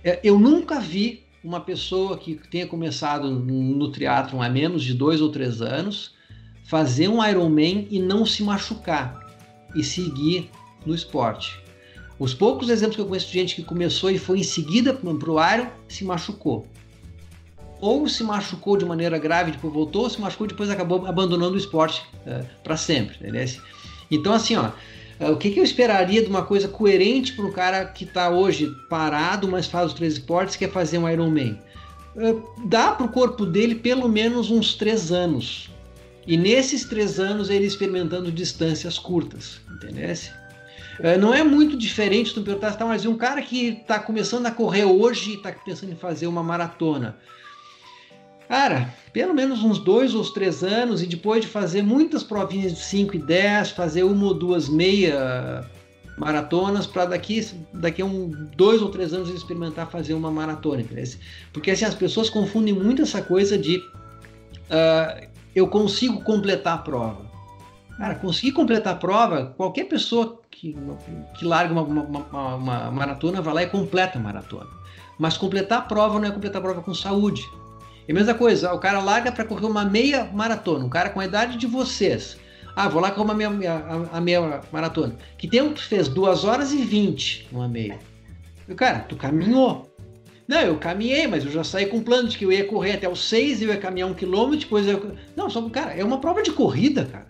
[0.05, 5.21] É, eu nunca vi uma pessoa que tenha começado no triatlon há menos de dois
[5.21, 6.15] ou três anos
[6.65, 9.21] fazer um Ironman e não se machucar
[9.75, 10.51] e seguir
[10.87, 11.61] no esporte.
[12.19, 15.09] Os poucos exemplos que eu conheço de gente que começou e foi em seguida para
[15.09, 16.67] o Iron se machucou
[17.83, 21.55] ou se machucou de maneira grave, depois voltou, ou se machucou e depois acabou abandonando
[21.55, 23.17] o esporte é, para sempre.
[23.17, 23.45] Entendeu?
[24.09, 24.71] Então, assim, ó,
[25.21, 28.75] o que, que, eu esperaria de uma coisa coerente para um cara que está hoje
[28.89, 31.59] parado, mas faz os três esportes, que é fazer um Ironman?
[32.17, 35.71] Uh, dá para o corpo dele pelo menos uns três anos.
[36.27, 40.15] E nesses três anos ele experimentando distâncias curtas, entendeu?
[41.19, 44.85] não é muito diferente do perguntar, tá, mas um cara que está começando a correr
[44.85, 47.17] hoje e está pensando em fazer uma maratona,
[48.49, 52.81] Cara, pelo menos uns dois ou três anos, e depois de fazer muitas provinhas de
[52.81, 55.65] 5 e 10, fazer uma ou duas meia
[56.19, 60.85] maratonas para daqui, daqui a um, dois ou três anos experimentar fazer uma maratona?
[61.53, 67.33] Porque assim, as pessoas confundem muito essa coisa de uh, eu consigo completar a prova.
[67.97, 70.77] Cara, conseguir completar a prova, qualquer pessoa que,
[71.39, 74.69] que larga uma, uma, uma, uma maratona vai lá e completa a maratona.
[75.19, 77.43] Mas completar a prova não é completar a prova com saúde.
[78.07, 81.21] É a mesma coisa, o cara larga para correr uma meia maratona, um cara com
[81.21, 82.37] a idade de vocês.
[82.75, 85.15] Ah, vou lá correr uma meia, a, a meia maratona.
[85.39, 86.09] Que tempo tu fez?
[86.09, 87.99] 2 horas e 20 uma meia.
[88.69, 89.89] E, cara, tu caminhou.
[90.49, 93.09] Não, eu caminhei, mas eu já saí com plano de que eu ia correr até
[93.09, 95.15] os 6 e eu ia caminhar um quilômetro, depois eu...
[95.37, 97.27] Não, só, cara, é uma prova de corrida, cara.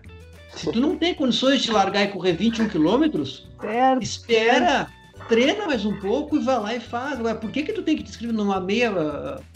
[0.55, 3.47] Se tu não tem condições de largar e correr 21 quilômetros,
[4.01, 4.87] espera,
[5.27, 7.19] treina mais um pouco e vai lá e faz.
[7.19, 8.91] Agora, por que que tu tem que te inscrever numa meia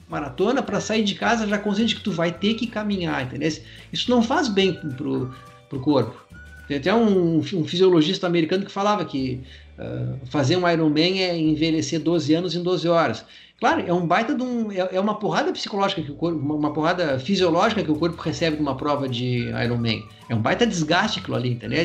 [0.08, 3.52] maratona para sair de casa já consciente que tu vai ter que caminhar, entendeu?
[3.92, 5.34] Isso não faz bem pro,
[5.70, 6.26] pro corpo.
[6.68, 9.42] Tem até um, um fisiologista americano que falava que
[9.80, 13.26] uh, fazer um Ironman é envelhecer 12 anos em 12 horas.
[13.60, 16.56] Claro, é um baita de um, é, é, uma porrada psicológica que o corpo, uma,
[16.56, 20.04] uma, porrada fisiológica que o corpo recebe de uma prova de Ironman.
[20.30, 21.84] É um baita desgaste aquilo ali, entendeu?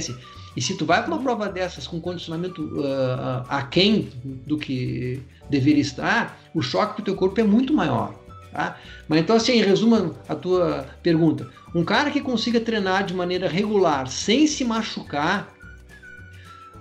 [0.57, 4.11] E se tu vai para uma prova dessas com condicionamento uh, aquém
[4.47, 8.15] do que deveria estar, o choque para o teu corpo é muito maior.
[8.53, 8.77] Tá?
[9.09, 13.49] Mas então, assim, em resumo a tua pergunta, um cara que consiga treinar de maneira
[13.49, 15.51] regular, sem se machucar,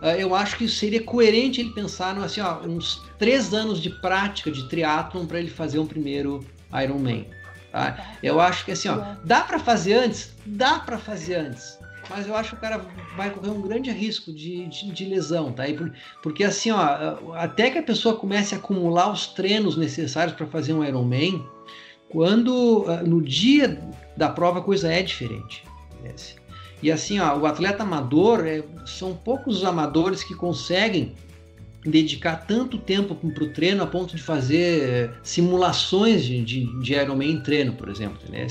[0.02, 3.90] uh, eu acho que seria coerente ele pensar no, assim, ó, uns três anos de
[3.90, 6.46] prática de triatlon para ele fazer um primeiro
[6.84, 7.26] Ironman.
[7.72, 8.16] Tá?
[8.22, 10.36] Eu acho que assim, ó, dá para fazer antes?
[10.46, 11.81] Dá para fazer antes
[12.12, 12.86] mas eu acho que o cara
[13.16, 15.68] vai correr um grande risco de, de, de lesão, tá?
[15.68, 15.92] E por,
[16.22, 20.74] porque assim, ó, até que a pessoa comece a acumular os treinos necessários para fazer
[20.74, 21.44] um Ironman,
[22.10, 23.82] quando ah, no dia
[24.18, 25.64] da prova a coisa é diferente.
[26.84, 31.16] E assim, ó, o atleta amador, é, são poucos os amadores que conseguem
[31.84, 36.94] dedicar tanto tempo para o treino a ponto de fazer eh, simulações de, de, de
[36.94, 38.20] Ironman em treino, por exemplo.
[38.30, 38.48] Né?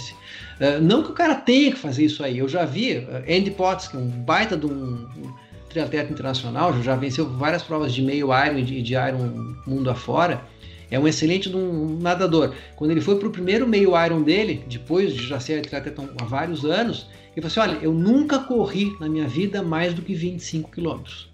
[0.82, 2.38] Não que o cara tenha que fazer isso aí.
[2.38, 5.32] Eu já vi uh, Andy Potts, que é um baita de um, um
[5.68, 10.42] triatleta internacional, já venceu várias provas de meio Iron e de, de Iron mundo afora.
[10.90, 12.52] É um excelente um nadador.
[12.74, 16.24] Quando ele foi para o primeiro meio Iron dele, depois de já ser triatleta há
[16.24, 17.06] vários anos,
[17.36, 21.30] ele falou assim, olha, eu nunca corri na minha vida mais do que 25 quilômetros.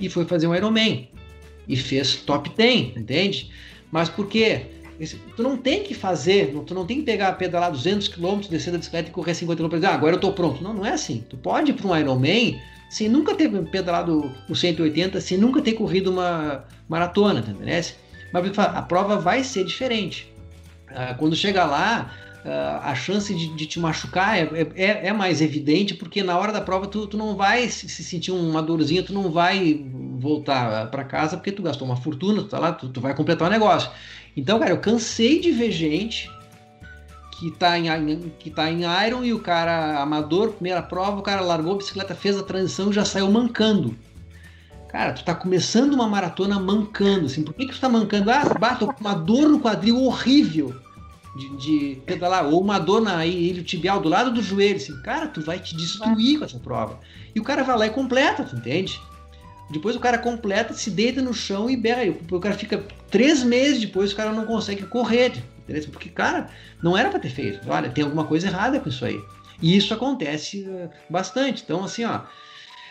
[0.00, 1.08] E foi fazer um Ironman
[1.68, 3.50] e fez top 10, entende?
[3.90, 4.66] Mas por quê?
[5.36, 8.78] Tu não tem que fazer, tu não tem que pegar, pedalar 200 km, descer da
[8.78, 9.84] bicicleta e correr 50 km.
[9.84, 10.62] Ah, agora eu tô pronto.
[10.62, 11.24] Não, não é assim.
[11.28, 12.60] Tu pode ir para um Ironman
[12.90, 17.84] sem nunca ter pedalado o 180, sem nunca ter corrido uma maratona, tá entendeu?
[18.32, 20.32] Mas a prova vai ser diferente.
[20.88, 22.12] Ah, quando chegar lá,
[22.82, 26.60] a chance de, de te machucar é, é, é, mais evidente, porque na hora da
[26.60, 29.84] prova tu, tu não vai se, se sentir uma dorzinha, tu não vai
[30.18, 33.48] voltar para casa porque tu gastou uma fortuna, tu tá lá, tu, tu, vai completar
[33.48, 33.90] o negócio.
[34.36, 36.30] Então, cara, eu cansei de ver gente
[37.38, 41.40] que tá em, que tá em Iron e o cara amador, primeira prova, o cara
[41.40, 43.96] largou a bicicleta, fez a transição e já saiu mancando.
[44.88, 48.30] Cara, tu tá começando uma maratona mancando, assim, por que, que tu tá mancando?
[48.30, 50.74] Ah, bato com uma dor no quadril horrível
[51.36, 55.26] de, de pedalar, ou uma dor na ilha tibial do lado do joelho, assim, cara,
[55.26, 56.98] tu vai te destruir com essa prova.
[57.34, 59.00] E o cara vai lá e completa, tu entende?
[59.70, 62.14] Depois o cara completa, se deita no chão e berra.
[62.30, 65.42] O cara fica três meses depois, o cara não consegue correr.
[65.68, 65.90] Entendeu?
[65.90, 66.48] Porque, cara,
[66.82, 67.60] não era para ter feito.
[67.70, 69.20] Olha, tem alguma coisa errada com isso aí.
[69.60, 71.62] E isso acontece eh, bastante.
[71.62, 72.20] Então, assim, ó.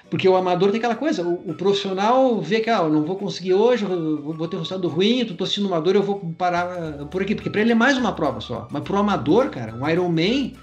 [0.09, 3.17] Porque o amador tem aquela coisa, o, o profissional vê que, ah, eu não vou
[3.17, 7.01] conseguir hoje, vou ter um resultado ruim, eu tô assistindo uma dor, eu vou parar
[7.01, 7.35] uh, por aqui.
[7.35, 8.67] Porque para ele é mais uma prova só.
[8.71, 10.53] Mas pro amador, cara, um Ironman,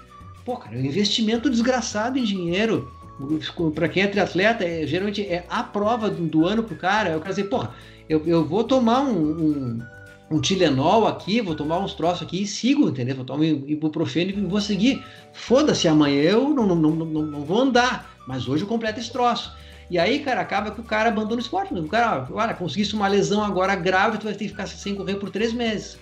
[0.43, 2.91] pô, cara, é um investimento desgraçado em dinheiro
[3.75, 7.11] Para quem é triatleta, é, geralmente é a prova do, do ano pro cara.
[7.11, 7.71] Eu quero dizer, porra,
[8.09, 9.79] eu, eu vou tomar um, um,
[10.31, 13.15] um Tilenol aqui, vou tomar uns troços aqui e sigo, entendeu?
[13.15, 15.03] Vou tomar um ibuprofeno e vou seguir.
[15.33, 19.55] Foda-se, amanhã eu não, não, não, não vou andar, mas hoje eu completo esse troço.
[19.89, 21.73] E aí, cara, acaba que o cara abandona o esporte.
[21.73, 25.15] O cara, olha, conseguisse uma lesão agora grave, tu vai ter que ficar sem correr
[25.15, 25.99] por três meses.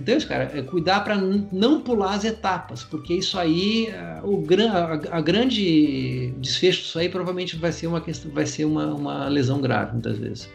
[0.00, 3.88] Então, isso, cara, é cuidar para não pular as etapas, porque isso aí,
[4.22, 8.66] o gran, a, a, grande desfecho disso aí provavelmente vai ser uma questão, vai ser
[8.66, 10.50] uma, uma lesão grave, muitas vezes.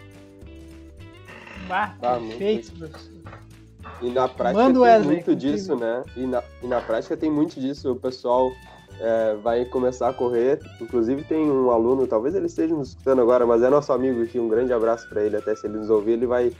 [1.67, 2.71] Ah, perfeito,
[4.01, 6.03] E na prática Manda tem Wesley, muito disso, né?
[6.15, 7.91] E na, e na prática tem muito disso.
[7.91, 8.51] O pessoal
[8.99, 10.59] é, vai começar a correr.
[10.79, 14.39] Inclusive tem um aluno, talvez ele esteja nos escutando agora, mas é nosso amigo aqui.
[14.39, 15.37] Um grande abraço para ele.
[15.37, 16.51] Até se ele nos ouvir, ele vai,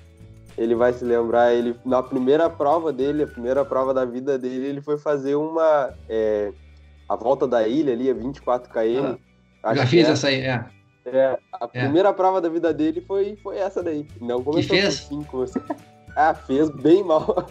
[0.57, 1.53] ele vai se lembrar.
[1.53, 5.93] Ele na primeira prova dele, a primeira prova da vida dele, ele foi fazer uma
[6.09, 6.51] é,
[7.07, 9.17] a volta da ilha ali, a 24 km.
[9.63, 10.11] Ah, já fiz é.
[10.11, 10.65] essa aí, é.
[11.05, 11.81] É, a é.
[11.81, 14.07] primeira prova da vida dele foi, foi essa daí.
[14.19, 15.09] Não começou que fez?
[15.11, 15.25] Assim.
[16.15, 17.47] Ah, fez bem mal.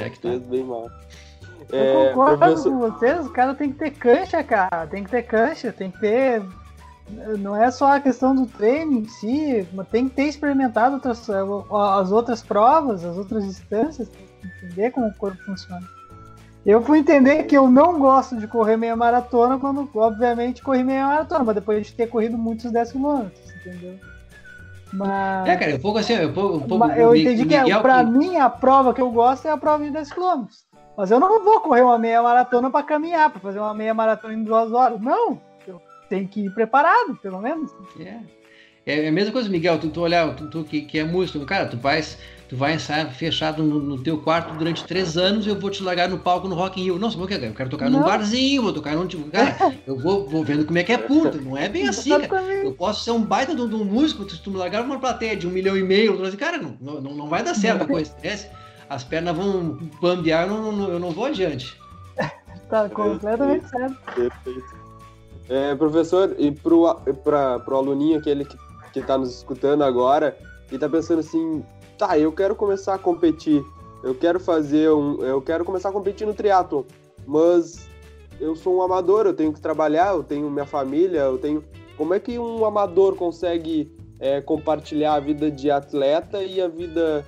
[0.00, 0.28] É que tá.
[0.28, 0.88] Fez bem mal.
[1.70, 2.70] Eu é, concordo professor...
[2.70, 4.86] com vocês, o cara tem que ter cancha, cara.
[4.86, 6.42] Tem que ter cancha, tem que ter.
[7.38, 11.28] Não é só a questão do treino em si, mas tem que ter experimentado outras,
[11.28, 14.10] as outras provas, as outras distâncias,
[14.42, 15.86] entender como o corpo funciona.
[16.64, 21.06] Eu fui entender que eu não gosto de correr meia maratona quando, obviamente, corri meia
[21.06, 23.26] maratona, mas depois de ter corrido muitos 10 km,
[23.60, 23.98] entendeu?
[24.92, 25.48] Mas...
[25.48, 28.36] É, cara, um pouco assim, um pouco, um pouco eu entendi que, é, pra mim,
[28.36, 30.44] a prova que eu gosto é a prova de 10 km.
[30.96, 34.34] Mas eu não vou correr uma meia maratona para caminhar, para fazer uma meia maratona
[34.34, 35.00] em duas horas.
[35.00, 37.70] Não, eu tenho que ir preparado, pelo menos.
[37.98, 41.44] É, é a mesma coisa, Miguel, tu, tu olhar, tu, tu que, que é músico,
[41.46, 42.18] cara, tu vais
[42.52, 45.82] tu vai ensaiar fechado no, no, teu quarto durante três anos e eu vou te
[45.82, 46.96] largar no palco no Rock in Rio.
[46.96, 48.00] O que Eu quero tocar não.
[48.00, 49.26] num barzinho, vou tocar num tipo.
[49.30, 51.40] Cara, eu vou, vou vendo como é que é puto.
[51.40, 52.44] Não é bem assim, cara.
[52.52, 55.46] Eu posso ser um baita de um músico, se tu me largar numa plateia de
[55.46, 58.14] um milhão e meio, cara, não, não, não vai dar certo a coisa.
[58.92, 61.80] As pernas vão bambear, eu não, eu não vou adiante.
[62.68, 63.96] tá completamente certo.
[64.14, 64.82] Perfeito.
[65.48, 68.54] É, professor, e pro, pra, pro aluninho aquele que,
[68.92, 70.36] que tá nos escutando agora,
[70.70, 71.64] e tá pensando assim,
[71.96, 73.64] tá, eu quero começar a competir,
[74.04, 76.86] eu quero fazer um, eu quero começar a competir no triatlo,
[77.26, 77.88] mas
[78.38, 81.64] eu sou um amador, eu tenho que trabalhar, eu tenho minha família, eu tenho,
[81.96, 83.90] como é que um amador consegue
[84.20, 87.24] é, compartilhar a vida de atleta e a vida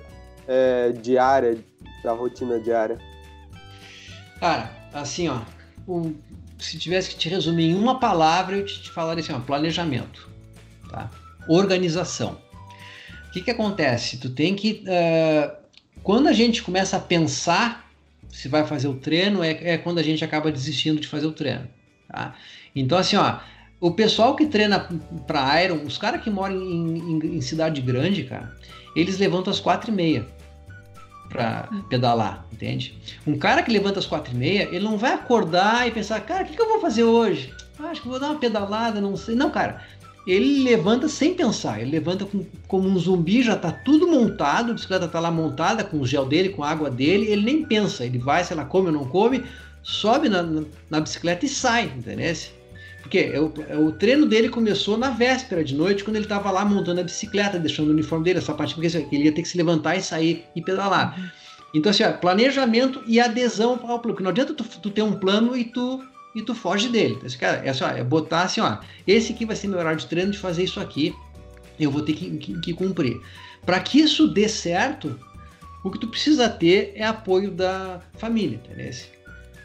[0.47, 1.57] é, diária,
[2.03, 2.97] da rotina diária?
[4.39, 5.41] Cara, assim, ó,
[6.59, 10.29] se tivesse que te resumir em uma palavra, eu te, te falaria assim, ó, planejamento,
[10.89, 11.09] tá?
[11.47, 12.37] Organização
[13.35, 14.17] que, que acontece?
[14.17, 14.83] Tu tem que.
[14.85, 15.51] Uh,
[16.01, 17.91] quando a gente começa a pensar
[18.29, 21.31] se vai fazer o treino, é, é quando a gente acaba desistindo de fazer o
[21.33, 21.67] treino.
[22.07, 22.33] Tá?
[22.73, 23.39] Então, assim, ó,
[23.81, 24.87] o pessoal que treina
[25.27, 28.55] para Iron, os caras que moram em, em, em, cidade grande, cara,
[28.95, 30.25] eles levantam às quatro e meia
[31.29, 32.97] para pedalar, entende?
[33.25, 36.43] Um cara que levanta às quatro e meia, ele não vai acordar e pensar, cara,
[36.43, 37.53] o que, que eu vou fazer hoje?
[37.79, 39.35] Ah, acho que vou dar uma pedalada, não sei.
[39.35, 39.81] Não, cara,
[40.25, 44.73] ele levanta sem pensar, ele levanta com, como um zumbi, já está tudo montado, a
[44.73, 48.05] bicicleta está lá montada com o gel dele, com a água dele, ele nem pensa,
[48.05, 49.43] ele vai, sei lá, come ou não come,
[49.83, 52.33] sobe na, na, na bicicleta e sai, entendeu?
[53.05, 56.49] Porque é o, é o, treino dele começou na véspera de noite, quando ele estava
[56.49, 59.47] lá montando a bicicleta, deixando o uniforme dele, essa parte, porque ele ia ter que
[59.47, 61.15] se levantar e sair e pedalar.
[61.15, 61.29] Uhum.
[61.75, 64.01] Então, assim, ó, planejamento e adesão ao plano.
[64.01, 66.03] Porque não adianta tu, tu ter um plano e tu
[66.33, 67.19] e tu foge dele.
[67.23, 70.07] Esse cara, é só é botar assim, ó, esse aqui vai ser meu horário de
[70.07, 71.15] treino de fazer isso aqui,
[71.79, 73.21] eu vou ter que, que, que cumprir.
[73.63, 75.17] Para que isso dê certo,
[75.83, 78.91] o que tu precisa ter é apoio da família, entendeu?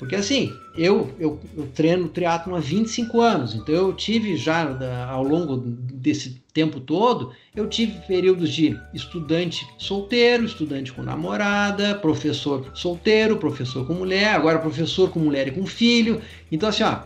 [0.01, 4.67] Porque assim, eu, eu, eu treino triatlo há 25 anos, então eu tive já
[5.07, 12.71] ao longo desse tempo todo, eu tive períodos de estudante solteiro, estudante com namorada, professor
[12.73, 16.23] solteiro, professor com mulher, agora professor com mulher e com filho.
[16.51, 17.01] Então assim, ó,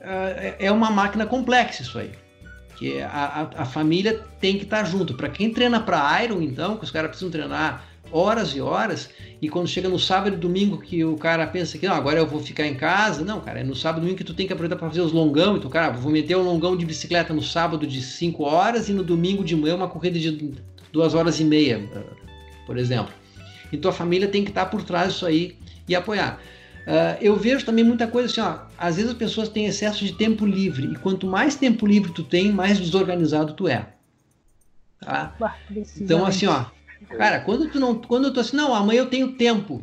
[0.00, 2.10] é, é uma máquina complexa isso aí.
[2.74, 3.08] Que a,
[3.54, 5.12] a, a família tem que estar junto.
[5.12, 9.48] Para quem treina para Iron, então, que os caras precisam treinar horas e horas, e
[9.48, 12.40] quando chega no sábado e domingo que o cara pensa que não, agora eu vou
[12.40, 14.76] ficar em casa, não, cara, é no sábado e domingo que tu tem que aproveitar
[14.78, 18.02] para fazer os longão, então, cara, vou meter um longão de bicicleta no sábado de
[18.02, 20.54] 5 horas e no domingo de manhã uma corrida de
[20.92, 21.80] 2 horas e meia,
[22.66, 23.12] por exemplo.
[23.72, 25.56] Então a família tem que estar por trás disso aí
[25.88, 26.40] e apoiar.
[26.80, 30.12] Uh, eu vejo também muita coisa assim, ó, às vezes as pessoas têm excesso de
[30.12, 33.86] tempo livre, e quanto mais tempo livre tu tem, mais desorganizado tu é.
[35.00, 35.34] Tá?
[36.00, 36.64] Então, assim, ó,
[37.08, 39.82] Cara, quando tu não, quando eu tô assim, não, amanhã eu tenho tempo.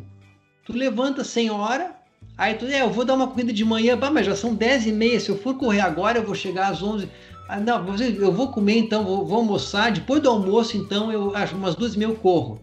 [0.64, 1.98] Tu levanta sem hora,
[2.38, 4.86] Aí tu, é, eu vou dar uma corrida de manhã, bah, mas já são 10
[4.86, 7.10] e meia, se eu for correr agora eu vou chegar às 11.
[7.48, 11.56] Ah, não, eu vou comer então, vou, vou almoçar, depois do almoço então, eu acho
[11.56, 12.62] umas duas e meia eu corro.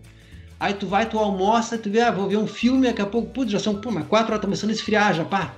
[0.58, 3.32] Aí tu vai, tu almoça, tu vê, ah, vou ver um filme, daqui a pouco,
[3.32, 5.54] putz, já são, pô, mas quatro horas, tá começando a esfriar já, pá.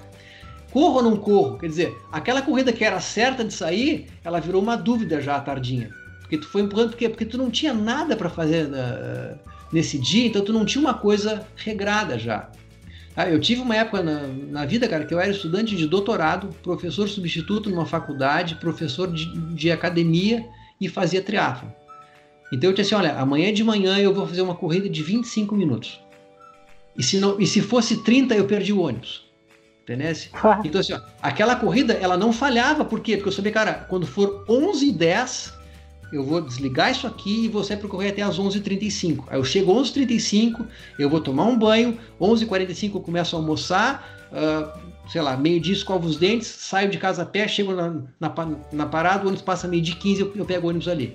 [0.72, 1.60] Corro ou não corro?
[1.60, 5.40] Quer dizer, aquela corrida que era certa de sair, ela virou uma dúvida já à
[5.40, 5.92] tardinha.
[6.28, 9.40] Porque tu foi empurrando, porque, porque tu não tinha nada para fazer uh,
[9.72, 12.50] nesse dia, então tu não tinha uma coisa regrada já.
[13.16, 16.50] Ah, eu tive uma época na, na, vida, cara, que eu era estudante de doutorado,
[16.62, 19.26] professor substituto numa faculdade, professor de,
[19.56, 20.46] de academia
[20.80, 21.74] e fazia triatlo.
[22.52, 25.56] Então eu disse assim, olha, amanhã de manhã eu vou fazer uma corrida de 25
[25.56, 26.00] minutos.
[26.96, 29.26] E se, não, e se fosse 30, eu perdi o ônibus.
[29.84, 30.12] Entendeu?
[30.64, 33.16] Então assim, ó, aquela corrida, ela não falhava, por quê?
[33.16, 35.57] Porque eu sabia, cara, quando for 11 e 10,
[36.12, 39.26] eu vou desligar isso aqui e vou sair para correr até as 11h35.
[39.28, 40.66] Aí eu chego 11h35,
[40.98, 46.08] eu vou tomar um banho, 11h45 eu começo a almoçar, uh, sei lá, meio-dia escovo
[46.08, 48.34] os dentes, saio de casa a pé, chego na, na,
[48.72, 51.14] na parada, o ônibus passa meio-dia 15 eu, eu pego o ônibus ali.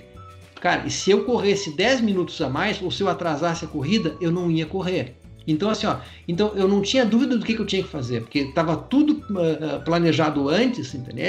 [0.61, 4.17] Cara, e se eu corresse 10 minutos a mais, ou se eu atrasasse a corrida,
[4.21, 5.17] eu não ia correr.
[5.47, 5.97] Então, assim, ó,
[6.29, 9.15] então eu não tinha dúvida do que, que eu tinha que fazer, porque estava tudo
[9.31, 11.25] uh, planejado antes, entendeu?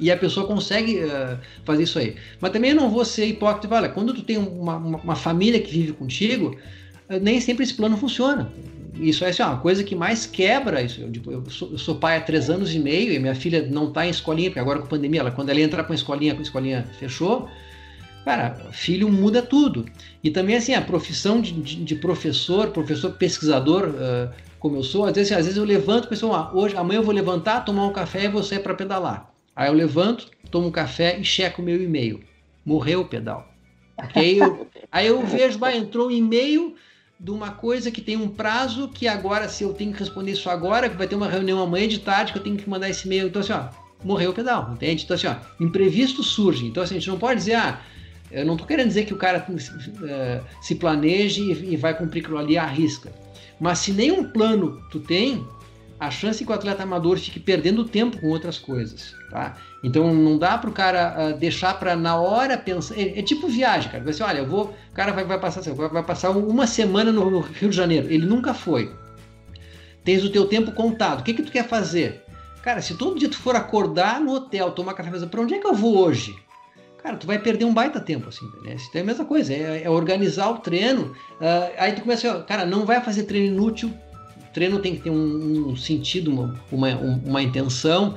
[0.00, 2.16] E a pessoa consegue uh, fazer isso aí.
[2.40, 3.88] Mas também eu não vou ser hipócrita.
[3.88, 6.56] Quando tu tem uma, uma, uma família que vive contigo,
[7.08, 8.50] uh, nem sempre esse plano funciona.
[8.98, 11.00] Isso é assim, uma coisa que mais quebra isso.
[11.00, 13.66] Eu, tipo, eu, sou, eu, sou, pai há três anos e meio e minha filha
[13.70, 15.96] não está em escolinha, porque agora com a pandemia, ela, quando ela entrar com a
[15.96, 17.48] escolinha, com a escolinha fechou,
[18.24, 19.84] cara, filho muda tudo.
[20.24, 25.04] E também assim, a profissão de, de, de professor, professor pesquisador, uh, como eu sou,
[25.04, 27.86] às vezes, às vezes eu levanto e penso, ah, hoje, amanhã eu vou levantar, tomar
[27.86, 29.35] um café e vou sair para pedalar.
[29.56, 32.20] Aí eu levanto, tomo um café e checo o meu e-mail.
[32.64, 33.48] Morreu o pedal.
[34.14, 36.74] Aí eu, aí eu vejo, bah, entrou um e-mail
[37.18, 40.50] de uma coisa que tem um prazo que agora, se eu tenho que responder isso
[40.50, 43.06] agora, que vai ter uma reunião amanhã de tarde, que eu tenho que mandar esse
[43.06, 43.28] e-mail.
[43.28, 43.68] Então, assim, ó,
[44.04, 45.04] morreu o pedal, entende?
[45.04, 46.66] Então, assim, ó, imprevisto surge.
[46.66, 47.80] Então, assim, a gente não pode dizer, ah,
[48.30, 52.22] eu não estou querendo dizer que o cara uh, se planeje e, e vai cumprir
[52.22, 53.10] aquilo ali à risca.
[53.58, 55.46] Mas se nenhum plano tu tem,
[55.98, 59.56] a chance que o atleta amador fique perdendo tempo com outras coisas, tá?
[59.82, 62.98] Então não dá para o cara uh, deixar para na hora pensar.
[62.98, 64.04] É, é, tipo viagem, cara.
[64.04, 67.40] Você olha, eu vou, o cara vai, vai passar, vai, vai passar uma semana no,
[67.40, 68.10] Rio de Janeiro.
[68.10, 68.92] Ele nunca foi.
[70.04, 71.20] Tens o teu tempo contado.
[71.20, 72.22] O que que tu quer fazer?
[72.62, 75.66] Cara, se todo dia tu for acordar no hotel, tomar café, para onde é que
[75.66, 76.36] eu vou hoje?
[77.02, 78.76] Cara, tu vai perder um baita tempo, assim, né?
[78.88, 81.12] Então é a mesma coisa, é, é organizar o treino.
[81.40, 83.96] Uh, aí tu começa, cara, não vai fazer treino inútil
[84.56, 88.14] treino tem que ter um, um sentido, uma, uma, uma, intenção.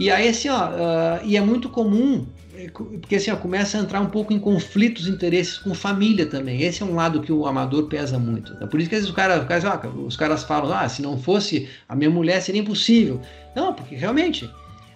[0.00, 2.26] E aí, assim, ó, uh, e é muito comum,
[2.56, 6.26] é, porque assim, ó, começa a entrar um pouco em conflitos de interesses com família
[6.26, 6.60] também.
[6.60, 8.52] Esse é um lado que o amador pesa muito.
[8.60, 10.88] É por isso que às vezes o cara, o cara, ó, os caras falam, ah,
[10.88, 13.20] se não fosse a minha mulher seria impossível.
[13.54, 14.50] Não, porque realmente,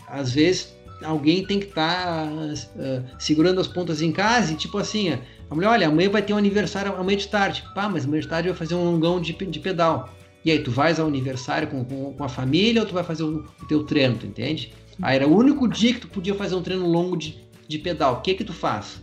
[0.09, 0.75] às vezes
[1.05, 5.17] alguém tem que estar tá, uh, segurando as pontas em casa e tipo assim,
[5.49, 7.63] a mulher, olha, amanhã vai ter um aniversário amanhã de tarde.
[7.77, 10.13] Pá, mas amanhã de tarde vai fazer um longão de, de pedal.
[10.45, 13.23] E aí, tu vais ao aniversário com, com, com a família ou tu vai fazer
[13.23, 14.73] o, o, teu treino, tu entende?
[15.03, 17.37] Aí era o único dia que tu podia fazer um treino longo de,
[17.69, 18.15] de pedal.
[18.15, 19.01] O que que tu faz?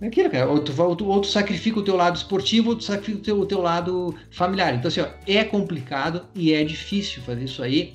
[0.00, 0.48] É aquilo, cara.
[0.48, 3.22] Ou tu, ou, tu, ou tu sacrifica o teu lado esportivo ou tu sacrifica o
[3.22, 4.74] teu, o teu lado familiar.
[4.74, 7.94] Então, assim, ó, é complicado e é difícil fazer isso aí.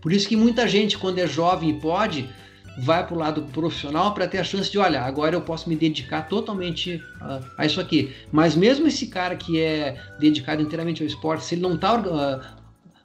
[0.00, 2.28] Por isso que muita gente, quando é jovem e pode,
[2.78, 5.76] vai para o lado profissional para ter a chance de, olha, agora eu posso me
[5.76, 8.12] dedicar totalmente a, a, isso aqui.
[8.30, 12.40] Mas mesmo esse cara que é dedicado inteiramente ao esporte, se ele não está uh,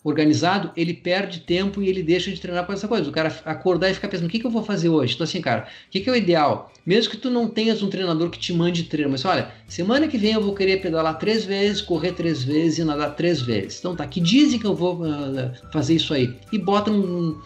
[0.04, 3.10] organizado, ele perde tempo e ele deixa de treinar com essa coisa.
[3.10, 5.16] O cara acordar e ficar pensando, o que, que eu vou fazer hoje?
[5.16, 6.72] Então assim, cara, o que, que é o ideal?
[6.86, 10.18] Mesmo que tu não tenhas um treinador que te mande treino, mas olha, semana que
[10.18, 13.80] vem eu vou querer pedalar três vezes, correr três vezes e nadar três vezes.
[13.80, 16.34] Então tá, que dizem que eu vou uh, fazer isso aí?
[16.54, 17.38] E bota um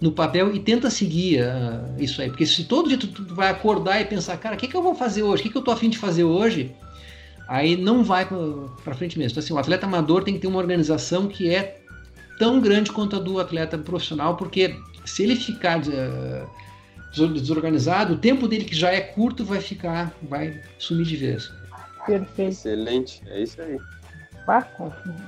[0.00, 2.28] no papel e tenta seguir uh, isso aí.
[2.28, 4.82] Porque se todo dia tu, tu vai acordar e pensar, cara, o que, que eu
[4.82, 5.42] vou fazer hoje?
[5.42, 6.74] O que, que eu tô afim de fazer hoje?
[7.46, 8.26] Aí não vai
[8.84, 9.32] para frente mesmo.
[9.32, 11.80] Então, assim, o atleta amador tem que ter uma organização que é
[12.38, 18.48] tão grande quanto a do atleta profissional, porque se ele ficar uh, desorganizado, o tempo
[18.48, 21.52] dele que já é curto vai ficar, vai sumir de vez.
[22.06, 22.52] Perfeito.
[22.52, 23.78] Excelente, é isso aí.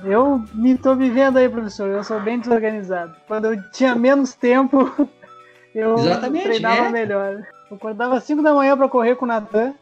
[0.03, 1.89] Eu me tô vivendo aí, professor.
[1.89, 3.15] Eu sou bem desorganizado.
[3.27, 4.91] Quando eu tinha menos tempo,
[5.73, 6.89] eu Exatamente, treinava é.
[6.89, 7.47] melhor.
[7.69, 9.73] Eu acordava às 5 da manhã para correr com o Natan.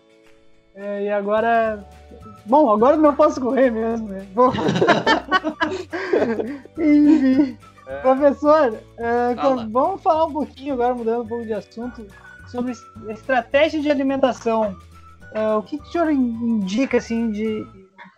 [0.76, 1.84] É, e agora.
[2.46, 4.26] Bom, agora não posso correr mesmo, né?
[4.34, 4.52] Bom...
[6.78, 7.58] Enfim.
[7.88, 7.98] É.
[8.00, 9.36] Professor, é,
[9.70, 12.08] vamos falar um pouquinho agora, mudando um pouco de assunto,
[12.48, 12.74] sobre
[13.10, 14.76] estratégia de alimentação.
[15.34, 17.66] É, o que, que o senhor indica assim, de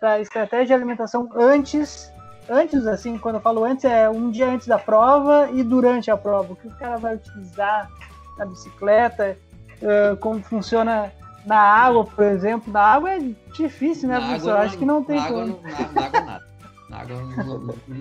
[0.04, 2.12] para estratégia de alimentação antes
[2.46, 6.16] antes, assim, quando eu falo antes, é um dia antes da prova e durante a
[6.18, 6.52] prova.
[6.52, 7.90] O que o cara vai utilizar
[8.36, 9.34] na bicicleta,
[9.80, 11.10] uh, como funciona
[11.46, 12.70] na água, por exemplo.
[12.70, 13.18] Na água é
[13.54, 14.50] difícil, né, Na professor?
[14.50, 15.58] água Acho que não tem na água, como.
[15.64, 16.44] não- na, na água nada.
[16.90, 17.16] Na água,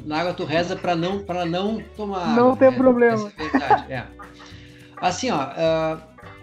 [0.05, 2.77] na água tu reza pra não, pra não tomar Não água, tem né?
[2.77, 3.31] problema.
[3.39, 4.03] É verdade, é.
[4.99, 5.47] Assim, ó,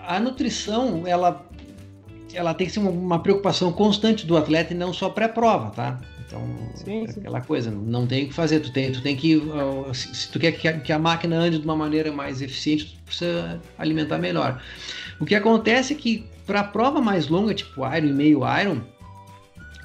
[0.09, 1.43] a nutrição, ela,
[2.35, 6.01] ela tem que ser uma, uma preocupação constante do atleta e não só pré-prova, tá?
[6.27, 6.43] Então,
[6.75, 7.21] Sim, é sim.
[7.21, 10.39] aquela coisa, não tem o que fazer, tu tem, tu tem que, ah, se, tu
[10.39, 14.63] quer que a, a máquina ande de uma maneira mais eficiente, tu precisa alimentar melhor.
[15.19, 18.81] O que acontece é que para prova mais longa, tipo Iron e meio Iron,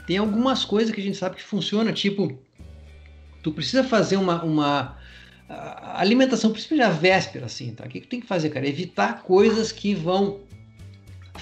[0.06, 2.38] tem algumas coisas que a gente sabe que funciona, tipo,
[3.42, 4.98] tu precisa fazer uma, uma
[5.48, 7.86] a alimentação, principalmente a véspera, assim, tá?
[7.86, 8.68] O que, que tu tem que fazer, cara?
[8.68, 10.40] Evitar coisas que vão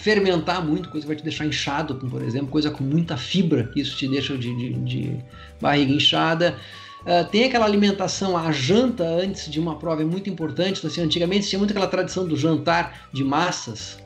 [0.03, 3.95] fermentar muito, coisa que vai te deixar inchado, por exemplo, coisa com muita fibra, isso
[3.95, 5.17] te deixa de, de- de
[5.61, 6.57] barriga inchada.
[7.05, 10.77] Ah, tem aquela alimentação, a janta antes de uma prova é muito importante.
[10.79, 13.97] Então, assim, antigamente tinha muito aquela tradição do jantar de massas,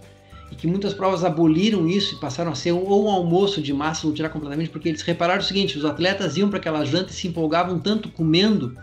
[0.52, 4.04] e que muitas provas aboliram isso e passaram a ser ou um almoço de massa,
[4.04, 7.14] vou tirar completamente, porque eles repararam o seguinte: os atletas iam para aquela janta e
[7.14, 8.78] se empolgavam tanto comendo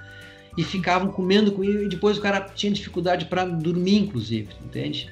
[0.59, 5.09] e ficavam comendo com e depois o cara tinha dificuldade para dormir, inclusive, entende?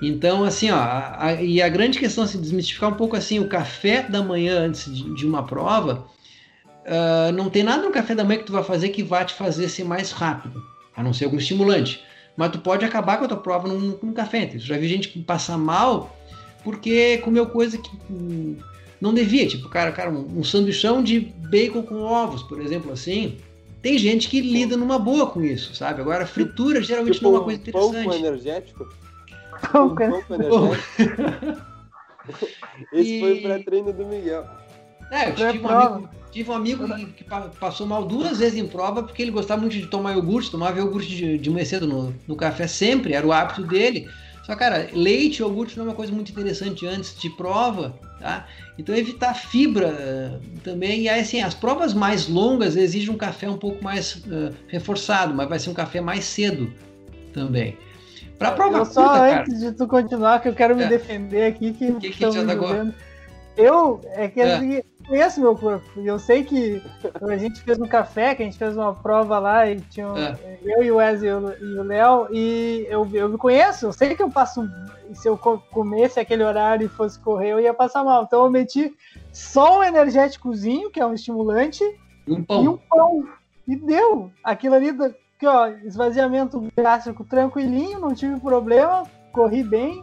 [0.00, 3.48] Então, assim, ó, a- a- e a grande questão, assim, desmistificar um pouco assim, o
[3.48, 6.06] café da manhã antes de, de uma prova,
[6.86, 9.34] ah, não tem nada no café da manhã que tu vai fazer que vai te
[9.34, 10.62] fazer ser mais rápido,
[10.96, 12.02] a não ser algum estimulante.
[12.36, 14.44] Mas tu pode acabar com a tua prova num, num café.
[14.44, 14.60] entendeu?
[14.60, 16.16] Já vi gente que passar mal
[16.62, 18.56] porque comeu coisa que hum,
[19.00, 19.46] não devia.
[19.46, 23.36] Tipo, cara, cara um, um sanduichão de bacon com ovos, por exemplo, assim.
[23.82, 26.00] Tem gente que lida numa boa com isso, sabe?
[26.00, 28.24] Agora, fritura geralmente Tipo, não é uma coisa um pão com interessante.
[28.26, 28.88] energético?
[29.72, 30.88] Pão Um pão com energético?
[32.92, 34.46] Esse E- foi o pré-treino do Miguel.
[35.10, 38.58] É, eu tive um amigo, tive um amigo que, que pa- passou mal duas vezes
[38.58, 41.86] em prova porque ele gostava muito de tomar iogurte, tomava iogurte de, de manhã cedo
[41.86, 44.08] no, no café sempre, era o hábito dele.
[44.44, 48.46] Só, cara, leite e iogurte não é uma coisa muito interessante antes de prova, tá?
[48.78, 51.02] Então evitar fibra eh, também.
[51.02, 55.34] E aí, assim, as provas mais longas exigem um café um pouco mais eh, reforçado,
[55.34, 56.72] mas vai ser um café mais cedo
[57.32, 57.76] também.
[58.38, 59.40] Pra prova eu só cara.
[59.40, 60.88] antes de tu continuar, que eu quero me É.
[60.88, 62.94] defender aqui, que, Que que te.
[63.56, 64.54] Eu, é que É.
[64.54, 66.00] assim, eu conheço meu corpo.
[66.00, 66.80] E eu sei que
[67.28, 70.16] a gente fez um café, que a gente fez uma prova lá, e tinha um-
[70.16, 70.36] É.
[70.64, 74.22] eu e o Wesley e o- Léo, e eu, eu me conheço, eu sei que
[74.22, 74.64] eu passo.
[75.12, 78.22] Se eu co- comesse aquele horário e fosse correr, eu ia passar mal.
[78.22, 78.94] Então eu meti
[79.32, 81.82] só um energéticozinho, que é um estimulante,
[82.28, 83.28] Um e um pão.
[83.66, 84.30] E deu.
[84.44, 84.92] Aquilo ali,
[85.38, 90.02] que, ó, esvaziamento gástrico tranquilinho, não tive problema, corri bem.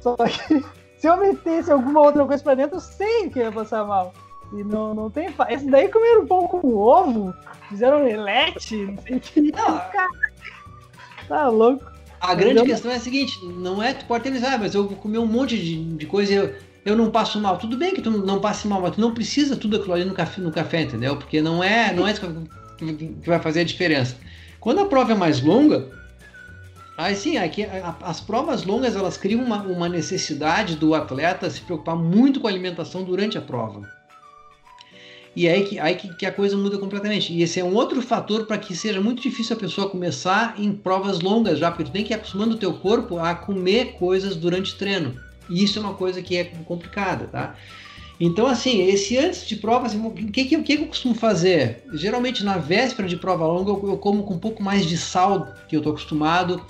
[0.00, 0.64] Só que
[0.98, 4.12] se eu metesse alguma outra coisa pra dentro, eu sei que ia passar mal.
[4.52, 5.30] E não, não tem.
[5.30, 7.32] fa- Esse daí comeram pão com ovo,
[7.68, 9.40] fizeram omelete, não sei o que.
[9.52, 10.08] Não, Cara,
[11.28, 11.84] tá louco.
[12.20, 14.96] A grande questão é a seguinte, não é tu pode ter ah, mas eu vou
[14.96, 16.54] comer um monte de, de coisa e eu,
[16.84, 17.56] eu não passo mal.
[17.56, 20.14] Tudo bem que tu não passe mal, mas tu não precisa tudo aquilo ali no
[20.14, 21.16] café, no café entendeu?
[21.16, 22.20] Porque não é, não é isso
[22.76, 24.16] que vai fazer a diferença.
[24.62, 25.88] Quando a prova é mais longa,
[26.96, 31.60] aí sim, aqui, a- as provas longas elas criam uma, uma necessidade do atleta se
[31.60, 33.82] preocupar muito com a alimentação durante a prova.
[35.34, 37.32] E é aí que, aí que, que a coisa muda completamente.
[37.32, 40.70] E esse é um outro fator para que seja muito difícil a pessoa começar em
[40.72, 44.36] provas longas já, porque tu tem que ir acostumando o teu corpo a comer coisas
[44.36, 45.18] durante o treino.
[45.50, 47.56] E isso é uma coisa que é complicada, tá?
[48.24, 51.82] Então, assim, esse antes de prova, assim, o que, que, que eu costumo fazer?
[51.92, 55.52] Geralmente, na véspera de prova longa, eu, eu como com um pouco mais de sal
[55.66, 56.64] que eu estou acostumado.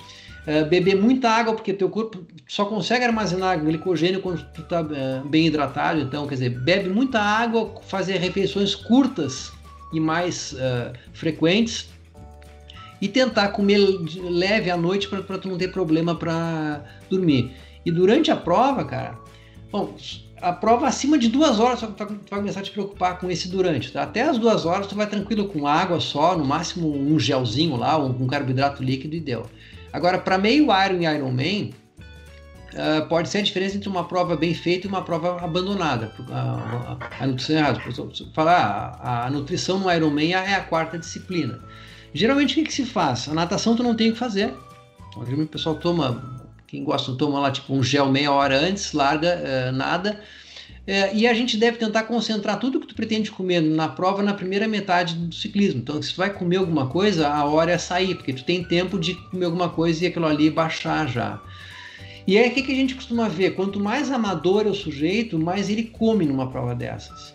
[0.46, 5.20] Eh, beber muita água, porque teu corpo só consegue armazenar glicogênio quando tu tá eh,
[5.26, 6.00] bem hidratado.
[6.00, 9.52] Então, quer dizer, bebe muita água, fazer refeições curtas
[9.92, 11.90] e mais eh, frequentes
[12.98, 13.76] e tentar comer
[14.22, 17.52] leve à noite para tu não ter problema para dormir.
[17.84, 19.18] E durante a prova, cara,
[19.70, 19.94] bom,
[20.42, 23.30] a prova acima de duas horas só que tu vai- começar a te preocupar com
[23.30, 23.92] esse durante.
[23.92, 24.02] Tá?
[24.02, 27.96] Até as duas horas tu vai tranquilo com água só, no máximo um gelzinho lá,
[27.98, 29.46] um, um carboidrato líquido e deu.
[29.92, 31.74] Agora, para meio Iron e Ironman,
[32.76, 36.10] ah, pode ser a diferença entre uma prova bem feita e uma prova abandonada.
[36.30, 37.74] A, a- a nutrição é
[38.34, 41.60] falar, a, a nutrição no Ironman é a quarta disciplina.
[42.14, 43.28] Geralmente, o que, que se faz?
[43.28, 44.52] A natação tu não tem o que fazer.
[45.16, 46.31] O pessoal toma,
[46.72, 50.18] quem gosta toma lá tipo um gel meia hora antes, larga, eh, nada.
[50.86, 54.32] Eh, e a gente deve tentar concentrar tudo que tu pretende comer na prova na
[54.32, 55.80] primeira metade do ciclismo.
[55.80, 58.98] Então, se tu vai comer alguma coisa, a hora é sair, porque tu tem tempo
[58.98, 61.38] de comer alguma coisa e aquilo ali baixar já.
[62.26, 63.54] E aí, o que, que a gente costuma ver?
[63.54, 67.34] Quanto mais amador é o sujeito, mais ele come numa prova dessas.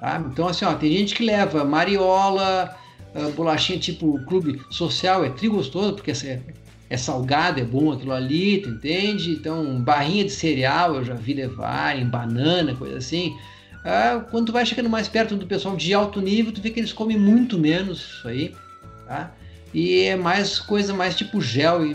[0.00, 0.20] Tá?
[0.28, 2.76] Então, assim, ó, tem gente que leva mariola,
[3.14, 6.40] uh, bolachinha tipo clube social, é tri gostoso, porque é,
[6.88, 9.32] é salgado, é bom aquilo ali, tu entende?
[9.32, 13.36] Então, barrinha de cereal eu já vi levarem, banana, coisa assim.
[13.86, 16.80] Uh, quando tu vai chegando mais perto do pessoal de alto nível, tu vê que
[16.80, 18.54] eles comem muito menos isso aí,
[19.06, 19.32] tá?
[19.74, 21.94] E é mais coisa mais tipo gel e,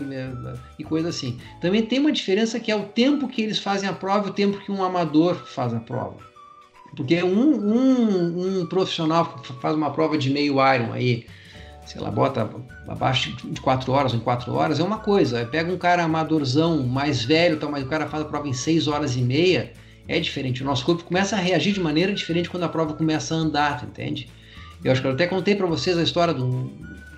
[0.78, 1.38] e coisa assim.
[1.60, 4.34] Também tem uma diferença que é o tempo que eles fazem a prova e o
[4.34, 6.18] tempo que um amador faz a prova.
[6.96, 11.26] Porque um, um, um profissional faz uma prova de meio Iron aí,
[11.86, 12.48] sei lá, bota
[12.88, 15.44] abaixo de 4 horas ou em 4 horas, é uma coisa.
[15.46, 18.88] Pega um cara amadorzão, mais velho, tal, mas o cara faz a prova em 6
[18.88, 19.72] horas e meia,
[20.08, 20.62] é diferente.
[20.62, 23.84] O nosso corpo começa a reagir de maneira diferente quando a prova começa a andar,
[23.84, 24.28] entende?
[24.84, 26.70] Eu acho que eu até contei para vocês a história do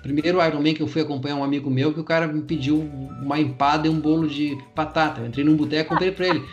[0.03, 2.79] primeiro Ironman que eu fui acompanhar um amigo meu, que o cara me pediu
[3.21, 5.21] uma empada e um bolo de batata.
[5.21, 6.45] Eu entrei num boteco e comprei para ele.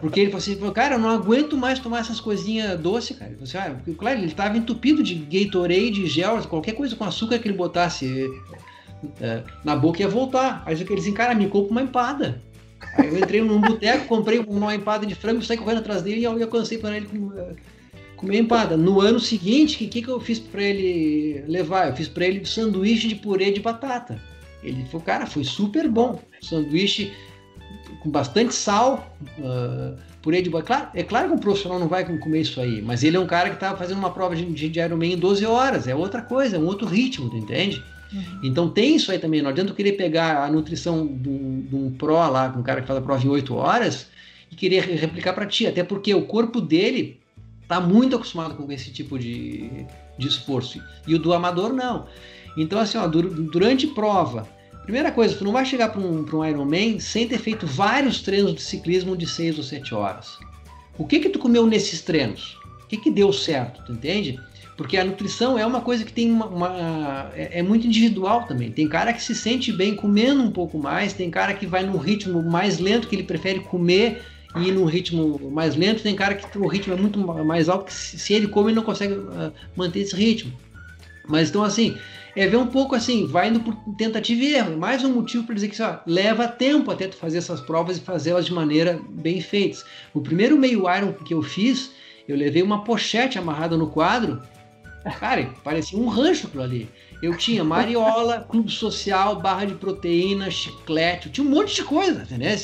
[0.00, 3.30] Porque ele falou assim, cara, eu não aguento mais tomar essas coisinhas doces, cara.
[3.32, 7.38] Ele assim, ah, porque, claro, ele estava entupido de Gatorade, gel, qualquer coisa com açúcar
[7.38, 8.30] que ele botasse
[9.20, 10.62] é, na boca ia voltar.
[10.66, 12.42] Aí ele disse, cara, me compra uma empada.
[12.98, 16.24] Aí eu entrei num boteco, comprei uma empada de frango, saí correndo atrás dele e
[16.24, 17.54] eu alcancei para ele com, é,
[18.16, 18.76] comer empada.
[18.76, 21.88] No ano seguinte, o que, que, que eu fiz para ele levar?
[21.88, 24.20] Eu fiz para ele sanduíche de purê de batata.
[24.62, 26.20] Ele falou, cara, foi super bom.
[26.40, 27.12] Sanduíche
[28.04, 30.66] com bastante sal, uh, purê de batata.
[30.66, 33.26] Claro, é claro que um profissional não vai comer isso aí, mas ele é um
[33.26, 35.88] cara que estava fazendo uma prova de, de Ironman em 12 horas.
[35.88, 37.82] É outra coisa, é um outro ritmo, tu entende?
[38.12, 38.40] Uhum.
[38.44, 39.40] Então tem isso aí também.
[39.40, 42.98] Não adianta eu querer pegar a nutrição de um, pro lá, um cara que faz
[42.98, 44.08] a prova em 8 horas,
[44.52, 45.66] e querer replicar para ti.
[45.66, 47.18] Até porque o corpo dele
[47.62, 49.86] está muito acostumado com esse tipo de,
[50.18, 50.78] de esforço.
[51.06, 52.06] E o do amador não.
[52.54, 54.46] Então, assim, ó, durante prova,
[54.84, 58.54] primeira coisa, tu não vai chegar para um, um Ironman sem ter feito vários treinos
[58.54, 60.38] de ciclismo de 6 ou 7 horas.
[60.96, 62.56] O que que tu comeu nesses treinos?
[62.84, 64.38] O que que deu certo, tu entende?
[64.76, 68.70] Porque a nutrição é uma coisa que tem uma, uma é, é, muito individual também.
[68.70, 71.96] Tem cara que se sente bem comendo um pouco mais, tem cara que vai num
[71.96, 74.22] ritmo mais lento, que ele prefere comer
[74.56, 77.92] e num ritmo mais lento, tem cara que o ritmo é muito mais alto, que
[77.92, 80.52] se ele come ele não consegue uh, manter esse ritmo.
[81.26, 81.96] Mas então assim,
[82.36, 84.76] é ver um pouco assim, vai indo por tentativa e erro.
[84.76, 88.00] Mais um motivo para dizer que ó, leva tempo até tu fazer essas provas e
[88.00, 89.84] fazê-las de maneira bem feitas.
[90.12, 91.92] O primeiro meio iron que eu fiz,
[92.26, 94.42] eu levei uma pochete amarrada no quadro.
[95.20, 96.88] Cara, parecia um rancho aquilo ali.
[97.22, 102.58] Eu tinha mariola, clube social, barra de proteína, chiclete, tinha um monte de coisa, entendeu?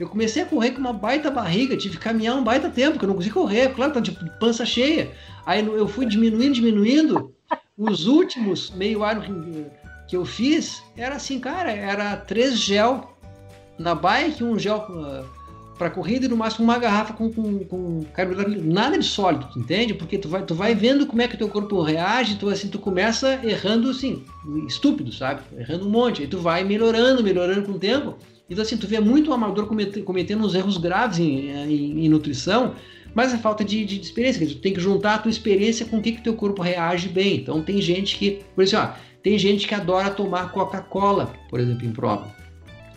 [0.00, 3.04] Eu comecei a correr com uma baita barriga, tive que caminhar um baita tempo, que
[3.04, 5.12] eu não conseguia correr, claro, tá tipo pança cheia.
[5.46, 7.32] Aí eu fui diminuindo, diminuindo.
[7.76, 9.22] Os últimos meio ar
[10.08, 13.16] que eu fiz era assim, cara, era três gel
[13.78, 15.24] na bike, um gel uh,
[15.78, 19.94] para corrida e no máximo uma garrafa com, com, com carboidrato, nada de sólido, entende?
[19.94, 22.78] Porque tu vai, tu vai vendo como é que teu corpo reage, tu assim, tu
[22.78, 24.24] começa errando assim,
[24.68, 25.42] estúpido, sabe?
[25.56, 28.16] Errando um monte, aí tu vai melhorando, melhorando com o tempo.
[28.50, 29.66] Então, assim, tu vê muito amador
[30.04, 32.74] cometendo uns erros graves em, em, em nutrição,
[33.14, 34.46] mas é falta de, de experiência.
[34.46, 37.36] Tu tem que juntar a tua experiência com o que, que teu corpo reage bem.
[37.36, 41.92] Então, tem gente que, por exemplo, tem gente que adora tomar Coca-Cola, por exemplo, em
[41.92, 42.34] prova.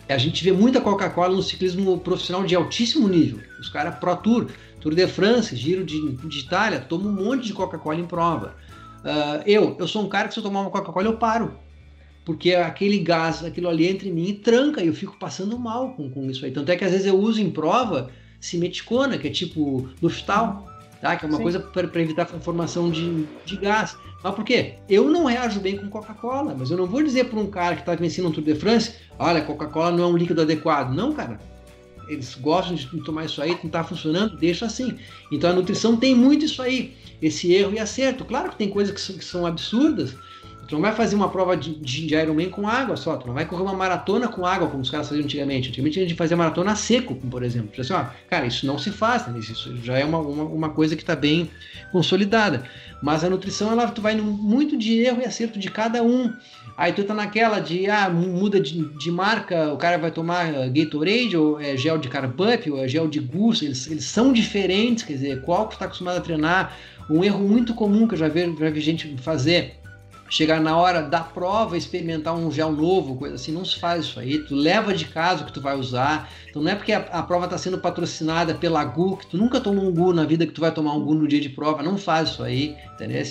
[0.08, 3.40] A gente vê muita Coca-Cola no ciclismo profissional de altíssimo nível.
[3.60, 4.46] Os caras Pro Tour,
[4.80, 8.54] Tour de France, Giro de, de Itália, tomam um monte de Coca-Cola em prova.
[9.00, 11.66] Uh, eu, eu sou um cara que se eu tomar uma Coca-Cola eu paro
[12.26, 15.92] porque aquele gás, aquilo ali entra em mim e tranca, e eu fico passando mal
[15.92, 16.50] com, com isso aí.
[16.50, 18.10] Tanto é que às vezes eu uso em prova
[18.40, 20.66] simeticona, que é tipo Luftal,
[21.00, 21.16] tá?
[21.16, 21.42] que é uma Sim.
[21.42, 23.96] coisa para evitar a formação de, de gás.
[24.22, 24.74] Mas por quê?
[24.88, 27.82] Eu não reajo bem com Coca-Cola, mas eu não vou dizer para um cara que
[27.82, 30.92] está vencendo um Tour de France, olha, Coca-Cola não é um líquido adequado.
[30.94, 31.38] Não, cara.
[32.08, 34.96] Eles gostam de tomar isso aí, não está funcionando, deixa assim.
[35.32, 38.24] Então a nutrição tem muito isso aí, esse erro e acerto.
[38.24, 40.14] Claro que tem coisas que são, que são absurdas,
[40.66, 43.44] Tu não vai fazer uma prova de, de, Ironman com água só, tu não vai
[43.44, 45.68] correr uma maratona com água, como os caras faziam antigamente.
[45.68, 47.70] Antigamente a gente fazia maratona seco, por exemplo.
[47.78, 49.38] Assim, ó, cara, isso não se faz, né?
[49.38, 51.48] isso já é uma, uma, uma coisa que está bem
[51.92, 52.64] consolidada.
[53.00, 56.32] Mas a nutrição, ela, tu vai muito de erro e acerto de cada um.
[56.76, 60.70] Aí tu tá naquela de, ah, muda de, de marca, o cara vai tomar uh,
[60.70, 65.04] Gatorade, ou é gel de Carbup, ou é gel de Gusto, eles, eles são diferentes,
[65.04, 66.76] quer dizer, qual que tu tá acostumado a treinar.
[67.08, 69.76] Um erro muito comum que eu já vi, já vi gente fazer
[70.28, 74.18] chegar na hora da prova experimentar um gel novo, coisa assim, não se faz isso
[74.18, 74.38] aí.
[74.38, 76.30] Tu leva de casa o que tu vai usar.
[76.48, 79.60] Então não é porque a, a prova está sendo patrocinada pela GU, que tu nunca
[79.60, 81.82] tomou um GU na vida que tu vai tomar um GU no dia de prova,
[81.82, 83.22] não faz isso aí, entendeu?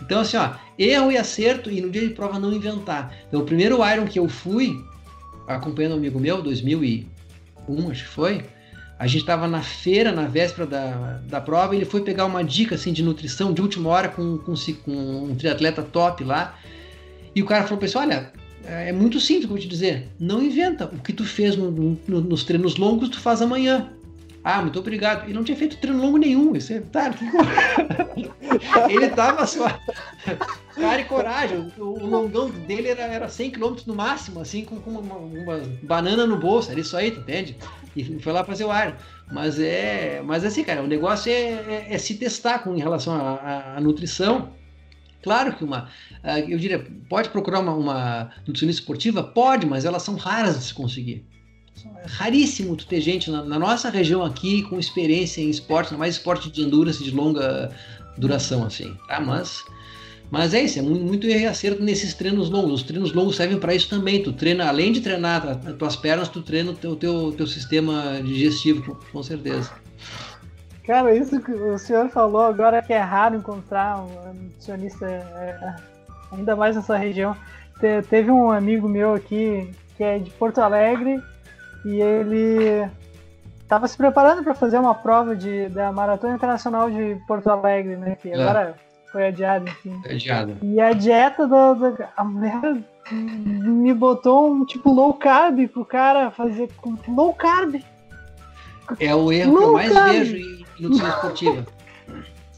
[0.00, 3.14] Então assim, ó, erro e acerto e no dia de prova não inventar.
[3.28, 4.84] Então o primeiro Iron que eu fui,
[5.46, 8.44] acompanhando um amigo meu, 2001, acho que foi,
[8.98, 12.44] A gente estava na feira, na véspera da, da prova, e ele foi pegar uma
[12.44, 16.58] dica assim, de nutrição de última hora com, com, com um triatleta top lá.
[17.34, 18.32] E o cara falou para ele: olha,
[18.64, 20.08] é muito simples, vou te dizer.
[20.18, 20.86] Não inventa.
[20.86, 23.90] O que tu fez no, no, nos treinos longos, tu faz amanhã.
[24.44, 25.24] Ah, muito obrigado.
[25.24, 26.54] Ele não tinha feito treino longo nenhum.
[26.54, 27.10] Isso é, tá,
[28.90, 29.66] ele tava só.
[30.74, 31.72] Cara e coragem.
[31.78, 35.62] O, o longão dele era, era 100 km no máximo, assim, com, com uma, uma,
[35.82, 36.70] banana no bolso.
[36.70, 37.56] Era isso aí, entende?
[37.96, 39.00] E foi lá fazer o ar.
[39.32, 40.20] Mas é.
[40.22, 44.52] Mas assim, cara, o negócio é, é, é se testar com em relação à nutrição.
[45.22, 45.88] Claro que uma,
[46.22, 49.22] ah, eu diria, pode procurar uma, uma nutricionista esportiva?
[49.22, 51.24] Pode, mas elas são raras de se conseguir.
[51.84, 56.14] É raríssimo tu ter gente na, na, nossa região aqui com experiência em esporte, mais
[56.14, 57.70] esporte de endurance de longa
[58.16, 59.20] duração, assim, tá?
[59.20, 59.62] Mas,
[60.30, 62.80] mas é isso, é muito, muito acerto nesses treinos longos.
[62.80, 64.22] Os treinos longos servem para isso também.
[64.22, 68.20] Tu treina, além de treinar as tuas pernas, tu treina o teu, teu, teu sistema
[68.22, 69.70] digestivo, com certeza.
[70.86, 75.74] Cara, isso que o senhor falou agora que é raro encontrar um nutricionista, é,
[76.32, 77.34] ainda mais nessa região.
[77.80, 81.22] Te, teve um amigo meu aqui que é de Porto Alegre
[81.84, 82.88] e ele
[83.62, 88.16] estava se preparando para fazer uma prova de, da Maratona Internacional de Porto Alegre, né?
[88.20, 88.34] Que é.
[88.34, 88.74] agora
[89.10, 90.00] foi adiada, enfim.
[90.08, 90.56] Adiada.
[90.62, 92.76] E a dieta da, da a mulher
[93.12, 96.68] me botou um tipo low carb pro cara fazer
[97.08, 97.82] low carb.
[98.98, 100.12] É o erro low que eu mais carb.
[100.12, 101.66] vejo nutrição esportiva.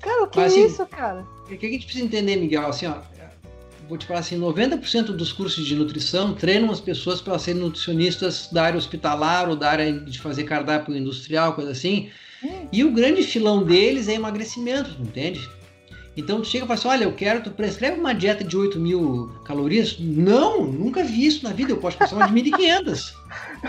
[0.00, 1.24] Cara, o que Mas, é assim, isso, cara?
[1.42, 2.66] O que a gente precisa entender, Miguel?
[2.66, 2.94] Assim, ó,
[3.88, 8.48] vou te falar assim, 90% dos cursos de nutrição treinam as pessoas para serem nutricionistas
[8.50, 12.10] da área hospitalar ou da área de fazer cardápio industrial, coisa assim.
[12.42, 12.68] Hum.
[12.72, 15.48] E o grande filão deles é emagrecimento, entende?
[16.16, 18.80] Então tu chega e fala assim, olha, eu quero, tu prescreve uma dieta de 8
[18.80, 19.96] mil calorias?
[20.00, 23.12] Não, nunca vi isso na vida, eu posso passar uma de 1.500,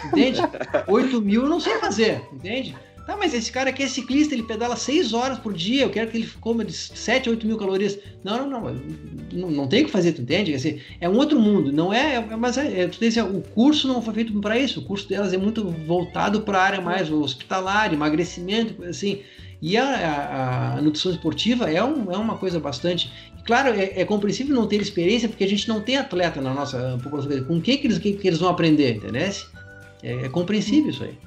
[0.05, 0.39] entende?
[0.87, 2.75] 8 mil eu não sei fazer, entende?
[3.07, 6.11] Tá, mas esse cara aqui é ciclista, ele pedala 6 horas por dia, eu quero
[6.11, 7.97] que ele coma de 7 a 8 mil calorias.
[8.21, 8.75] Não, não, não,
[9.31, 10.53] não, não tem o que fazer, tu entende?
[10.53, 13.41] Assim, é um outro mundo, não é, é mas é, é, tu tem, assim, o
[13.41, 16.81] curso não foi feito para isso, o curso delas é muito voltado para a área
[16.81, 19.21] mais hospitalar, emagrecimento, assim.
[19.61, 23.09] E a, a, a, nutrição esportiva é, um, é uma coisa bastante.
[23.45, 26.99] Claro, é, é, compreensível não ter experiência, porque a gente não tem atleta na nossa
[27.01, 27.41] população.
[27.45, 29.21] Com o que, que, eles, que, que eles vão aprender, entendeu?
[30.03, 31.17] É, é compreensível isso aí.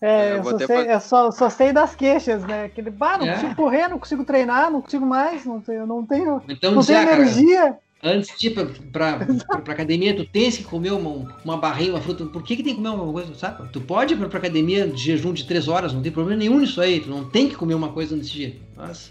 [0.00, 2.66] É, eu, só sei, eu só, só, sei das queixas, né?
[2.66, 3.34] Aquele, bah, não é.
[3.34, 7.00] consigo correr, não consigo treinar, não consigo mais, não tenho, não tenho, então, não tenho
[7.00, 7.76] energia.
[8.00, 11.56] Cara, antes de ir pra, pra, pra, pra, academia, tu tens que comer uma, uma
[11.56, 12.24] barrinha, uma fruta.
[12.26, 13.68] Por que, que tem que comer uma coisa, sabe?
[13.72, 16.60] Tu pode ir pra, pra academia de jejum de três horas, não tem problema nenhum
[16.60, 17.00] nisso aí.
[17.00, 18.56] Tu não tem que comer uma coisa nesse dia.
[18.76, 19.10] Mas...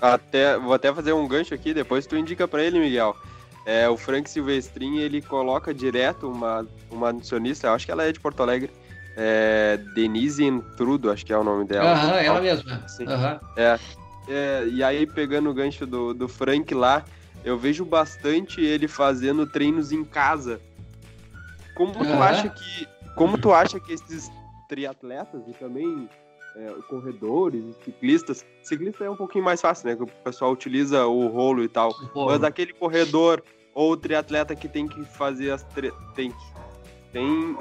[0.00, 3.16] Até, vou até fazer um gancho aqui, depois tu indica pra ele, Miguel.
[3.64, 8.20] É, o Frank Silvestrin, ele coloca direto uma, uma nutricionista, acho que ela é de
[8.20, 8.70] Porto Alegre,
[9.16, 11.92] é, Denise Intrudo, acho que é o nome dela.
[11.92, 12.88] Aham, ela mesma.
[12.88, 13.06] Sim.
[13.56, 13.78] É,
[14.28, 17.04] é, e aí, pegando o gancho do, do Frank lá,
[17.44, 20.60] eu vejo bastante ele fazendo treinos em casa.
[21.76, 22.88] Como tu acha que.
[23.16, 24.30] Como tu acha que esses
[24.68, 26.08] triatletas e também
[26.56, 28.44] é, corredores, ciclistas.
[28.62, 29.96] Ciclista é um pouquinho mais fácil, né?
[29.96, 31.94] Que o pessoal utiliza o rolo e tal.
[32.14, 33.42] Mas aquele corredor
[33.74, 35.92] ou triatleta que tem que fazer as tre...
[36.14, 36.32] tem
[37.12, 37.56] tem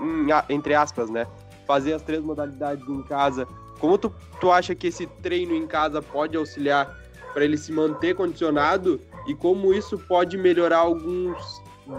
[0.50, 1.28] entre aspas, né?
[1.74, 3.48] Fazer as três modalidades em casa.
[3.80, 7.00] Como tu, tu acha que esse treino em casa pode auxiliar
[7.34, 11.36] para ele se manter condicionado e como isso pode melhorar alguns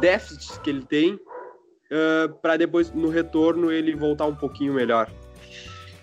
[0.01, 5.11] déficits que ele tem uh, para depois no retorno ele voltar um pouquinho melhor?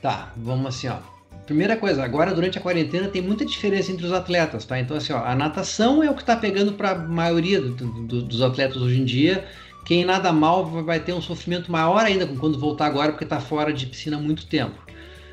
[0.02, 0.98] Tá, vamos assim, ó.
[1.46, 4.80] Primeira coisa, agora durante a quarentena tem muita diferença entre os atletas, tá?
[4.80, 8.22] Então, assim, ó, a natação é o que está pegando para a maioria do, do,
[8.22, 9.48] dos atletas hoje em dia
[9.86, 13.74] quem nada mal vai ter um sofrimento maior ainda quando voltar agora, porque está fora
[13.74, 14.76] de piscina há muito tempo.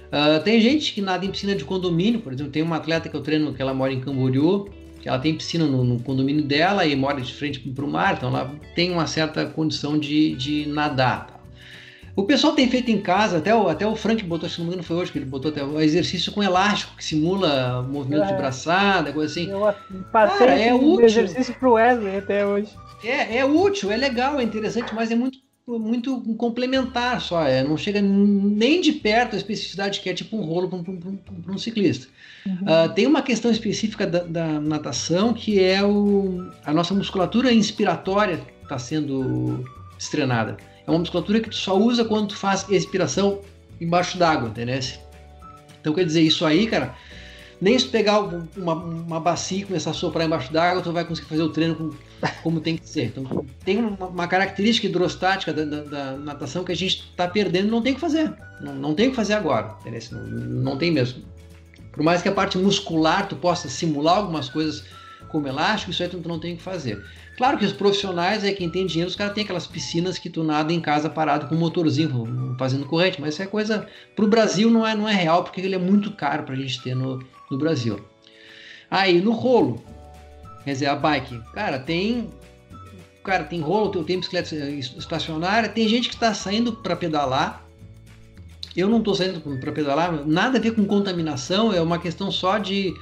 [0.09, 3.15] Uh, tem gente que nada em piscina de condomínio, por exemplo, tem uma atleta que
[3.15, 4.69] eu treino que ela mora em Camboriú,
[5.01, 8.15] que ela tem piscina no, no condomínio dela e mora de frente para o mar,
[8.17, 11.27] então ela tem uma certa condição de, de nadar.
[11.27, 11.39] Tá?
[12.19, 14.73] O pessoal tem feito em casa, até o, até o Frank botou, se não me
[14.73, 18.27] engano foi hoje que ele botou até o exercício com elástico, que simula movimento é,
[18.27, 19.49] de braçada, coisa assim.
[19.49, 19.73] Eu
[20.11, 21.05] passei Cara, é útil.
[21.05, 22.71] exercício pro Wesley até hoje.
[23.03, 25.39] É, é útil, é legal, é interessante, mas é muito
[25.77, 30.43] muito complementar só, é, não chega nem de perto a especificidade que é tipo um
[30.43, 32.07] rolo para um, um, ciclista.
[32.47, 32.55] Uhum.
[32.55, 38.41] Uh, tem uma questão específica da, da, natação que é o, a nossa musculatura inspiratória
[38.63, 39.63] está sendo
[39.99, 40.57] estrenada.
[40.87, 43.41] É uma musculatura que tu só usa quando tu faz expiração
[43.79, 44.81] embaixo d'água, entendeu?
[45.81, 46.95] Então quer dizer, isso aí, cara,
[47.61, 51.29] Nem se pegar uma, uma bacia e começar a soprar embaixo d'água, tu vai conseguir
[51.29, 51.91] fazer o treino com,
[52.43, 53.07] como tem que ser.
[53.07, 57.71] Então, tem uma, uma característica hidrostática da, da, da, natação que a gente está perdendo
[57.71, 58.33] não tem que fazer.
[58.61, 59.77] Não, não tem que fazer agora.
[60.11, 61.23] Não, não tem mesmo.
[61.93, 64.85] Por mais que a parte muscular tu possa simular algumas coisas
[65.29, 67.05] como elástico, isso aí tu não tem que fazer.
[67.37, 70.43] Claro que os profissionais, é quem tem dinheiro, os caras têm aquelas piscinas que tu
[70.43, 74.29] nada em casa parado com um motorzinho fazendo corrente, mas isso é coisa para o
[74.29, 76.97] Brasil não é não é real porque ele é muito caro para a gente ter
[76.97, 78.01] no, no Brasil.
[78.91, 79.81] Aí no rolo,
[80.69, 82.29] quer dizer a bike, cara tem
[83.25, 87.69] cara tem rolo, tem bicicleta estacionária, tem gente que está saindo para pedalar
[88.79, 92.59] eu não estou saindo para pedalar, nada a ver com contaminação, é uma questão só
[92.59, 92.95] de.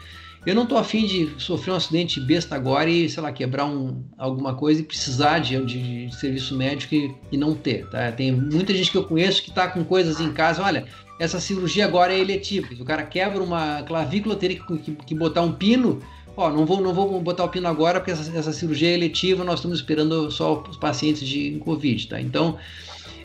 [0.47, 4.05] Eu não estou afim de sofrer um acidente besta agora e, sei lá, quebrar um,
[4.17, 7.85] alguma coisa e precisar de, de, de serviço médico e, e, não ter.
[7.89, 8.13] Tá?
[8.13, 10.87] Tem muita gente que eu conheço que está com coisas em casa, olha,
[11.19, 12.69] essa cirurgia agora é eletiva.
[12.79, 16.01] O cara quebra uma clavícula, teria que, que, que botar um pino.
[16.37, 19.43] Ó, não vou, não vou botar o pino agora porque essa, essa cirurgia é eletiva,
[19.43, 22.21] nós estamos esperando só os pacientes de Covid, tá?
[22.21, 22.59] Então,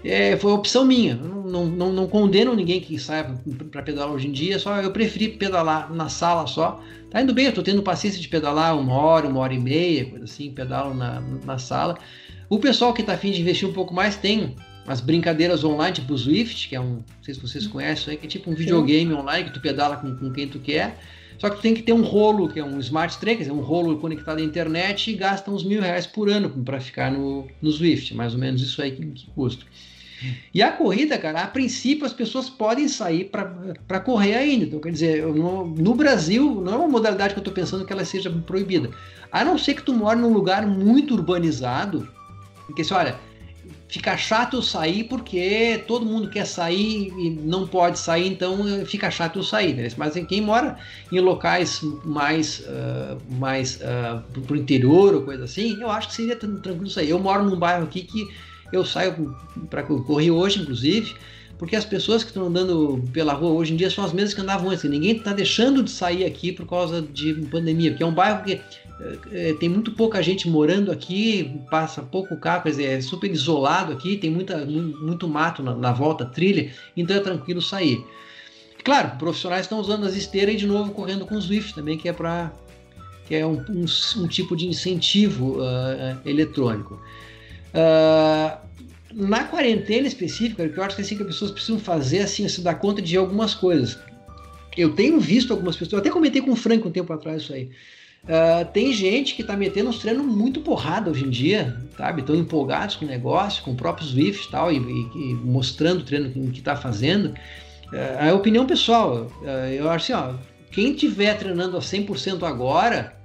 [0.04, 1.16] é, foi opção minha.
[1.16, 3.36] Não, não, não, condeno ninguém que saia
[3.70, 6.82] para pedalar hoje em dia, só eu preferi pedalar na sala só.
[7.10, 10.06] Tá indo bem, eu tô tendo paciência de pedalar uma hora, uma hora e meia,
[10.06, 11.98] coisa assim, pedalo na, na sala.
[12.50, 14.56] O pessoal que está afim de investir um pouco mais tem
[14.88, 18.26] as brincadeiras online, tipo o Swift, que é um, não sei se vocês conhecem, que
[18.26, 20.98] é tipo um videogame online que tu pedala com, com quem tu quer.
[21.42, 23.62] Só que tem que ter um rolo, que é um smart track, quer dizer, um
[23.62, 27.72] rolo conectado à internet e gasta uns mil reais por ano para ficar no, no
[27.72, 29.66] Swift, mais ou menos isso aí que, que custa.
[30.54, 34.66] E a corrida, cara, a princípio as pessoas podem sair para correr ainda.
[34.66, 37.92] Então, quer dizer, no, no, Brasil não é uma modalidade que eu estou pensando que
[37.92, 38.92] ela seja proibida.
[39.32, 42.08] A não ser que tu mora num lugar muito urbanizado,
[42.68, 43.16] porque se olha,
[43.92, 49.12] fica chato eu sair porque todo mundo quer sair e não pode sair, então fica
[49.12, 49.74] chato eu sair.
[49.74, 49.90] Né?
[49.98, 50.78] Mas quem mora
[51.12, 56.38] em locais mais, uh, mais uh, pro interior ou coisa assim, eu acho que seria
[56.38, 57.10] tranquilo sair.
[57.10, 58.26] Eu moro num bairro aqui que
[58.72, 59.36] eu saio
[59.70, 61.14] para correr hoje, inclusive,
[61.60, 64.40] porque as pessoas que estão andando pela rua hoje em dia são as mesmas que
[64.40, 64.90] andavam antes.
[64.90, 68.62] Ninguém está deixando de sair aqui por causa de pandemia, porque é um bairro que
[69.60, 74.18] tem muito pouca gente morando aqui, passa pouco carro, quer dizer, é super isolado aqui,
[74.18, 78.06] tem muita, muito mato na, na volta, trilha, então é tranquilo sair.
[78.84, 82.10] Claro, profissionais estão usando as esteiras e de novo correndo com o Swift também, que
[82.10, 82.52] é para
[83.28, 83.86] que é um, um,
[84.18, 87.02] um, tipo de incentivo uh, eletrônico.
[87.74, 88.58] Uh,
[89.14, 92.44] na quarentena específica, o que eu acho que, assim, que as pessoas precisam fazer assim,
[92.44, 93.98] é se dar conta de algumas coisas.
[94.76, 97.54] Eu tenho visto algumas pessoas, eu até comentei com o Frank um tempo atrás isso
[97.54, 97.70] aí.
[98.24, 102.22] Uh, tem gente que está metendo uns treinos muito porrada hoje em dia, sabe?
[102.22, 106.04] Estão empolgados com o negócio, com o próprio Swift e tal, e, e, mostrando o
[106.04, 107.30] treino que está fazendo.
[107.92, 109.28] Uh, é opinião pessoal.
[109.42, 110.36] Uh, eu acho assim, ó,
[110.72, 113.18] quem estiver treinando a 100% agora,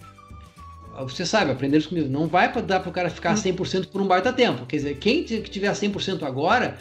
[1.03, 4.07] você sabe, aprender isso comigo, não vai dar para o cara ficar 100% por um
[4.07, 4.65] baita tempo.
[4.65, 6.79] Quer dizer, quem tiver 100% agora,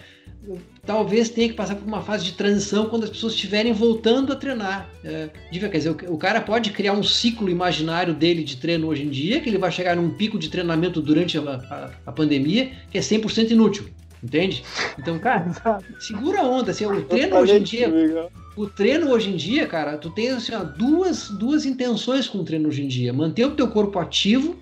[0.85, 4.35] talvez tenha que passar por uma fase de transição quando as pessoas estiverem voltando a
[4.35, 4.89] treinar.
[5.03, 9.03] É, quer dizer, o, o, cara pode criar um ciclo imaginário dele de treino hoje
[9.03, 12.71] em dia, que ele vai chegar num pico de treinamento durante a, a, a pandemia,
[12.91, 13.85] que é 100% inútil.
[14.23, 14.63] Entende?
[14.97, 15.51] Então, cara,
[15.99, 16.71] segura a onda.
[16.71, 18.29] Assim, o treino hoje em dia.
[18.55, 22.69] O treino hoje em dia, cara, tu tem assim, duas, duas intenções com o treino
[22.69, 23.11] hoje em dia.
[23.11, 24.55] Manter o teu corpo ativo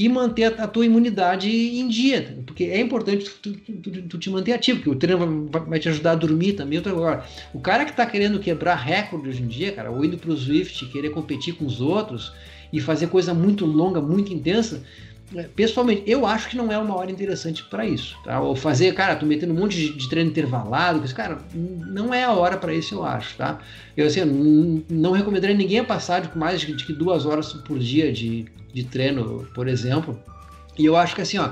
[0.00, 2.38] e manter a, a tua imunidade em dia.
[2.46, 5.78] Porque é importante tu, tu, tu, tu te manter ativo, porque o treino vai, vai,
[5.78, 6.78] te ajudar a dormir também.
[6.78, 7.22] Agora,
[7.52, 10.86] o cara que tá querendo quebrar recorde hoje em dia, cara, ou indo pro Swift,
[10.86, 12.32] querer competir com os outros
[12.72, 14.82] e fazer coisa muito longa, muito intensa,
[15.36, 18.16] é, pessoalmente, eu acho que não é uma hora interessante para isso.
[18.24, 18.40] Tá?
[18.40, 22.32] Ou fazer, cara, tô metendo um monte de, de treino intervalado, cara, não é a
[22.32, 23.58] hora para isso, eu acho, tá?
[23.94, 28.46] Eu assim, não, recomendaria ninguém passar de mais de, de duas horas por dia de,
[28.72, 30.18] de treino, por exemplo.
[30.78, 31.50] E eu acho que assim, ó,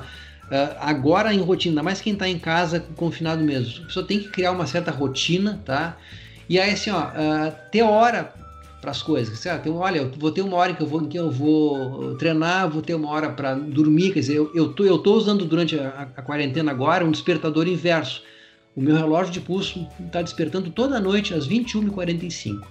[0.50, 4.18] ah, agora em rotina, ainda mais quem está em casa confinado mesmo, a pessoa tem
[4.18, 5.96] que criar uma certa rotina, tá?
[6.48, 8.32] E aí assim, ó, ah, ter hora
[8.80, 9.34] para as coisas.
[9.34, 12.68] Assim, tem, olha, eu vou ter uma hora que eu vou, que eu vou treinar,
[12.70, 14.12] vou ter uma hora para dormir.
[14.12, 17.66] Quer dizer, eu, eu, tô, eu tô usando durante a, a quarentena agora um despertador
[17.66, 18.22] inverso.
[18.76, 22.62] O meu relógio de pulso está despertando toda noite às 21h45.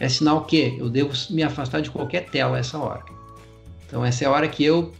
[0.00, 3.04] É sinal que eu devo me afastar de qualquer tela essa hora.
[3.86, 4.92] Então essa é a hora que eu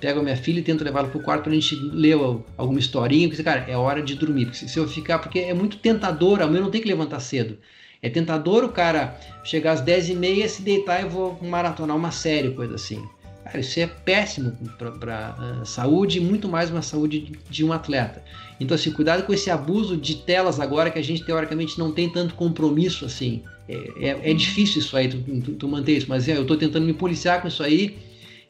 [0.00, 2.16] pego a minha filha e tento levá-la para o quarto para a gente ler
[2.56, 3.28] alguma historinha.
[3.28, 4.46] Porque, cara, é hora de dormir.
[4.46, 7.58] Porque se eu ficar, porque é muito tentador, ao menos não tem que levantar cedo.
[8.00, 12.10] É tentador o cara chegar às 10 e meia, se deitar e vou maratonar uma
[12.10, 13.02] série, coisa assim.
[13.44, 14.52] Cara, isso é péssimo
[14.98, 18.22] para a saúde e muito mais uma saúde de, de, um atleta.
[18.58, 22.08] Então, assim, cuidado com esse abuso de telas agora que a gente teoricamente não tem
[22.08, 23.42] tanto compromisso assim.
[23.68, 26.56] É, é, é difícil isso aí, tu, tu, tu, manter isso, mas é, eu estou
[26.56, 27.96] tentando me policiar com isso aí.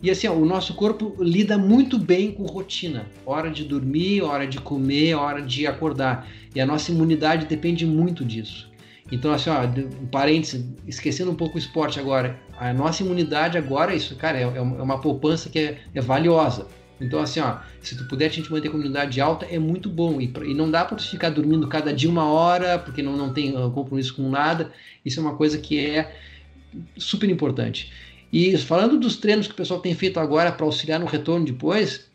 [0.02, 3.06] E assim, ó, o nosso corpo lida muito bem com rotina.
[3.24, 6.28] Hora de dormir, hora de comer, hora de acordar.
[6.54, 8.70] E a nossa imunidade depende muito disso.
[9.10, 13.94] Então, assim, ó, um parênteses, esquecendo um pouco o esporte agora, a nossa imunidade agora,
[13.94, 16.66] isso, cara, é, é uma poupança que é, é valiosa.
[17.00, 20.20] Então, assim, ó, se tu puder a gente manter a imunidade alta, é muito bom.
[20.20, 23.32] E, e não dá para tu ficar dormindo cada dia uma hora, porque não, não
[23.32, 24.70] tem uh, compromisso com nada.
[25.04, 26.14] Isso é uma coisa que é
[26.96, 27.92] super importante.
[28.32, 32.08] E falando dos treinos que o pessoal tem feito agora para auxiliar no retorno depois,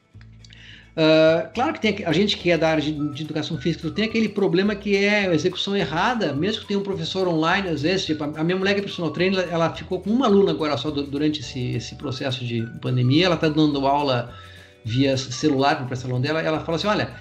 [0.99, 4.03] Uh, claro que tem a gente que é da área de, de, educação física tem
[4.03, 8.05] aquele problema que é a execução errada, mesmo que tenha um professor online, às vezes,
[8.05, 10.91] tipo, a minha mulher que é personal trainer, ela ficou com uma aluna agora só
[10.91, 14.35] durante esse, esse processo de pandemia, ela está dando aula
[14.83, 17.15] via celular para o salão dela, ela fala assim, olha,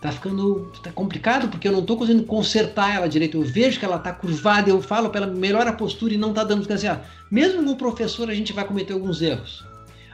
[0.00, 3.84] tá ficando tá complicado porque eu não estou conseguindo consertar ela direito, eu vejo que
[3.84, 6.88] ela está curvada, eu falo para ela melhora a postura e não está dando, assim,
[6.88, 9.64] ah, mesmo o professor a gente vai cometer alguns erros.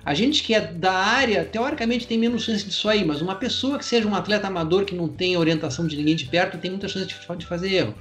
[0.05, 3.79] A gente que é da área, teoricamente tem menos chance disso aí, mas uma pessoa
[3.79, 6.89] que seja um atleta amador que não tem orientação de ninguém de perto tem muita
[6.89, 7.95] chance de, fazer erro.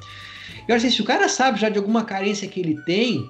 [0.68, 3.30] Eu acho que se o cara sabe já de alguma carência que ele tem,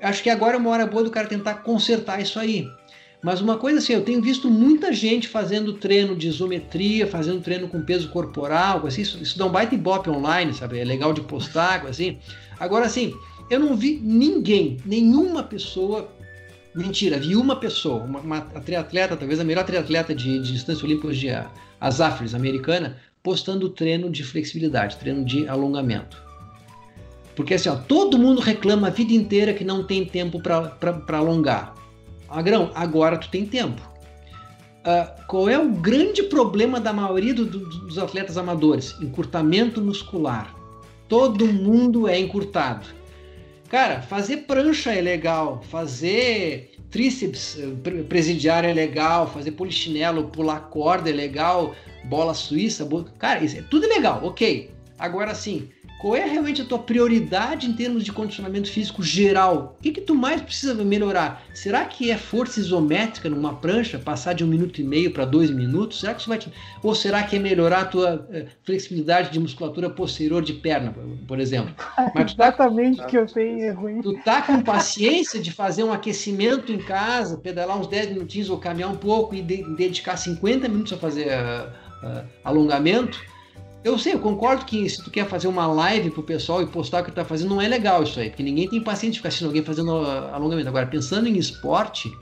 [0.00, 2.66] acho que agora é uma hora boa do cara tentar consertar isso aí.
[3.22, 7.68] Mas uma coisa assim, eu tenho visto muita gente fazendo treino de isometria, fazendo treino
[7.68, 10.78] com peso corporal, assim, isso, isso dá um baita ibope online, sabe?
[10.78, 12.18] É legal de postar, assim.
[12.58, 13.14] Agora, assim,
[13.50, 16.08] eu não vi ninguém, nenhuma pessoa
[16.72, 21.08] Mentira, vi uma pessoa, uma, uma triatleta, talvez a melhor triatleta de, de distância olímpica
[21.08, 26.16] hoje, a, a Zafres, americana, postando treino de flexibilidade, treino de alongamento.
[27.34, 31.74] Porque assim, ó, todo mundo reclama a vida inteira que não tem tempo para alongar.
[32.30, 33.80] Agrão, agora tu tem tempo.
[34.80, 38.96] Uh, qual é o grande problema da maioria do, do, dos atletas amadores?
[39.00, 40.54] Encurtamento muscular.
[41.08, 42.86] Todo mundo é encurtado.
[43.68, 51.08] Cara, fazer prancha é legal, fazer tríceps eh, presidiário é legal, fazer polichinelo, pular corda
[51.08, 51.74] é legal,
[52.04, 52.86] bola suíça,
[53.16, 54.72] cara, isso é tudo legal, ok.
[55.00, 59.76] Agora sim, qual é realmente a tua prioridade em termos de condicionamento físico geral?
[59.78, 61.42] O que, que tu mais precisa melhorar?
[61.54, 65.50] Será que é força isométrica numa prancha, passar de um minuto e meio para dois
[65.50, 66.00] minutos?
[66.00, 66.52] Será que isso vai te...
[66.82, 70.94] Ou será que é melhorar a tua eh, flexibilidade de musculatura posterior de perna,
[71.26, 71.74] por exemplo?
[72.14, 72.48] Mas tá...
[72.48, 74.02] Exatamente que eu tenho é ruim.
[74.02, 78.58] Tu tá com paciência de fazer um aquecimento em casa, pedalar uns 10 minutinhos ou
[78.58, 83.18] caminhar um pouco e de dedicar 50 minutos a fazer uh, uh, alongamento?
[83.82, 87.00] Eu sei, eu concordo que se tu quer fazer uma live pro pessoal e postar
[87.00, 89.18] o que tu tá fazendo, não é legal isso aí, porque ninguém tem paciência de
[89.18, 90.68] ficar assistindo alguém fazendo alongamento.
[90.68, 92.12] Agora, pensando em esporte,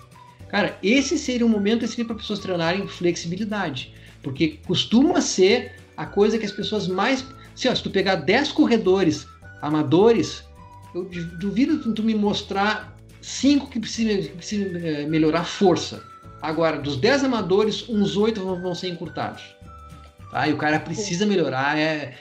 [0.49, 6.39] cara, esse seria um momento seria para pessoas treinarem flexibilidade, porque costuma ser a coisa
[6.39, 7.25] que as pessoas mais.
[7.57, 9.27] Se, ó, se tu pegar 10 corredores
[9.61, 10.45] amadores,
[10.95, 11.09] eu
[11.39, 16.05] duvido tu, me mostrar cinco que precisam precisa, é, melhorar força.
[16.41, 19.43] Agora, dos 10 amadores, uns 8 vão, vão ser encurtados.
[20.31, 20.47] Tá?
[20.47, 21.79] E o cara precisa melhorar.
[21.79, 22.15] É...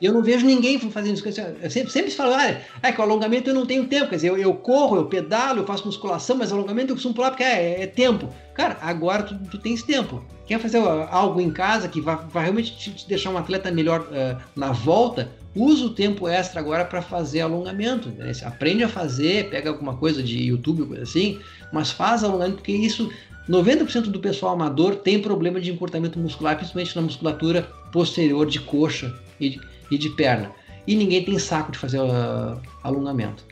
[0.00, 1.28] Eu não vejo ninguém fazendo isso.
[1.60, 4.08] Eu sempre, sempre falo, ah, é que o alongamento eu não tenho tempo.
[4.08, 7.30] Quer dizer, eu, eu corro, eu pedalo, eu faço musculação, mas alongamento eu costumo pular
[7.30, 8.28] porque é, é tempo.
[8.54, 10.24] Cara, agora tu, tu tens tempo.
[10.46, 10.78] Quer fazer
[11.10, 14.72] algo em casa que vai, vai realmente te, te, deixar um atleta melhor uh, na
[14.72, 15.30] volta?
[15.54, 18.08] Usa o tempo extra agora para fazer alongamento.
[18.10, 18.32] Né?
[18.44, 21.40] Aprende a fazer, pega alguma coisa de YouTube, coisa assim,
[21.72, 23.10] mas faz alongamento, porque isso
[23.48, 29.14] 90% do pessoal amador tem problema de encurtamento muscular, principalmente na musculatura posterior de coxa
[29.40, 29.60] e de,
[29.90, 30.52] e de perna.
[30.86, 33.44] E ninguém tem saco de fazer uh, alongamento.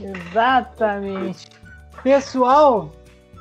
[0.00, 1.48] Exatamente.
[2.02, 2.92] Pessoal,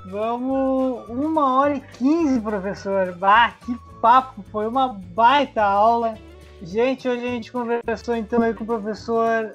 [0.06, 3.16] vamos uma hora e quinze, professor.
[3.18, 4.44] Bah, que papo!
[4.52, 6.16] Foi uma baita aula.
[6.62, 9.54] Gente, hoje a gente conversou então aí com o professor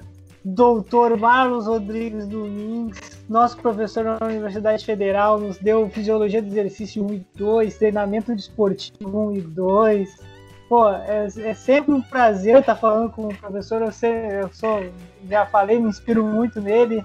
[0.53, 7.13] doutor Marlos Rodrigues Domingues, nosso professor na Universidade Federal, nos deu Fisiologia do Exercício 1
[7.13, 10.17] e 2, Treinamento Desportivo 1 e 2.
[10.69, 14.89] Pô, é, é sempre um prazer estar falando com o professor, eu, sei, eu sou,
[15.29, 17.03] já falei, me inspiro muito nele,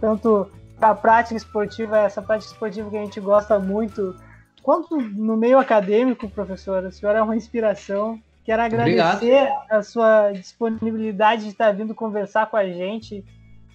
[0.00, 4.16] tanto para a prática esportiva, essa prática esportiva que a gente gosta muito,
[4.62, 9.66] quanto no meio acadêmico, professor, o senhor é uma inspiração, Quero agradecer Obrigado.
[9.70, 13.24] a sua disponibilidade de estar vindo conversar com a gente.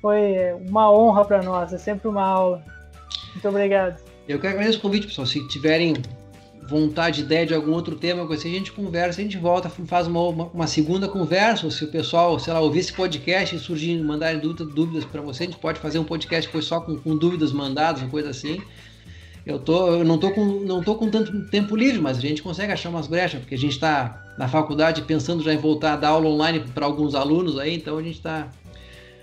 [0.02, 2.64] Foi uma honra para nós, é sempre uma aula.
[3.34, 4.02] Muito obrigado.
[4.28, 5.28] Eu quero agradecer o convite, pessoal.
[5.28, 5.94] Se tiverem
[6.68, 10.20] vontade, ideia de algum outro tema, assim, a gente conversa, a gente volta, faz uma,
[10.22, 11.66] uma, uma, segunda conversa.
[11.66, 15.22] Ou se o pessoal, sei lá, ouvir esse podcast e surgir, mandarem dúvidas, dúvidas para
[15.22, 18.30] você, a gente pode fazer um podcast depois só com, com dúvidas mandadas, uma coisa
[18.30, 18.62] assim.
[19.46, 22.42] Eu, tô, eu não, tô com, não tô com tanto tempo livre, mas a gente
[22.42, 25.98] consegue achar umas brechas, porque a gente está na faculdade pensando já em voltar a
[25.98, 28.48] dar aula online para alguns alunos aí, então a gente está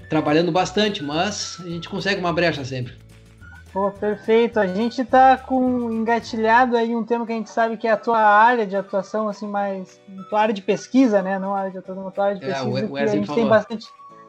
[0.08, 2.94] trabalhando bastante, mas a gente consegue uma brecha sempre.
[3.72, 4.60] Pô, perfeito.
[4.60, 7.96] A gente tá com engatilhado aí um tema que a gente sabe que é a
[7.96, 9.98] tua área de atuação, assim, mais.
[10.28, 11.38] tua área de pesquisa, né?
[11.38, 12.80] Não a área de atuação, a tua área de pesquisa.
[12.80, 13.40] É, o, o a gente falou.
[13.40, 13.86] tem bastante,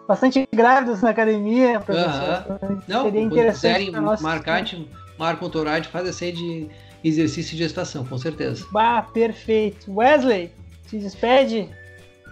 [0.07, 2.57] bastante grávidas na academia, professor.
[2.61, 2.81] Uhum.
[2.88, 3.85] Não, seria interessante.
[3.85, 4.22] Se nós...
[4.22, 4.89] marcar, a gente
[5.19, 6.69] marca um horário faz essa de
[7.03, 8.65] exercício de gestação, com certeza.
[8.72, 9.93] Bah, perfeito.
[9.93, 10.51] Wesley,
[10.93, 11.69] se despede.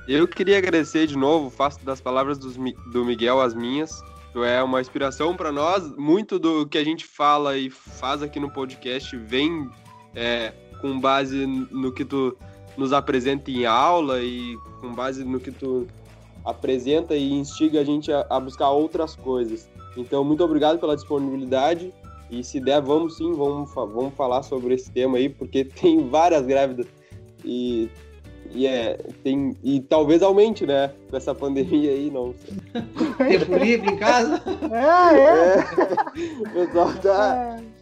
[0.07, 4.03] Eu queria agradecer de novo, faço das palavras do Miguel as minhas.
[4.33, 5.95] Tu é uma inspiração para nós.
[5.97, 9.69] Muito do que a gente fala e faz aqui no podcast vem
[10.15, 12.38] é, com base no que tu
[12.77, 15.88] nos apresenta em aula e com base no que tu
[16.45, 19.69] apresenta e instiga a gente a, a buscar outras coisas.
[19.97, 21.93] Então, muito obrigado pela disponibilidade.
[22.29, 26.45] E se der, vamos sim, vamos, vamos falar sobre esse tema aí, porque tem várias
[26.45, 26.88] grávidas.
[27.43, 27.89] E
[28.53, 30.91] e, é, tem, e talvez aumente, né?
[31.10, 32.53] Com essa pandemia aí, não sei.
[33.40, 34.41] Tempo livre em casa?
[34.72, 35.57] É, é.
[35.57, 35.61] é.
[36.41, 37.57] O pessoal tá.
[37.57, 37.82] É.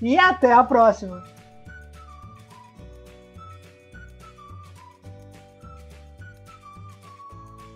[0.00, 1.31] E até a próxima!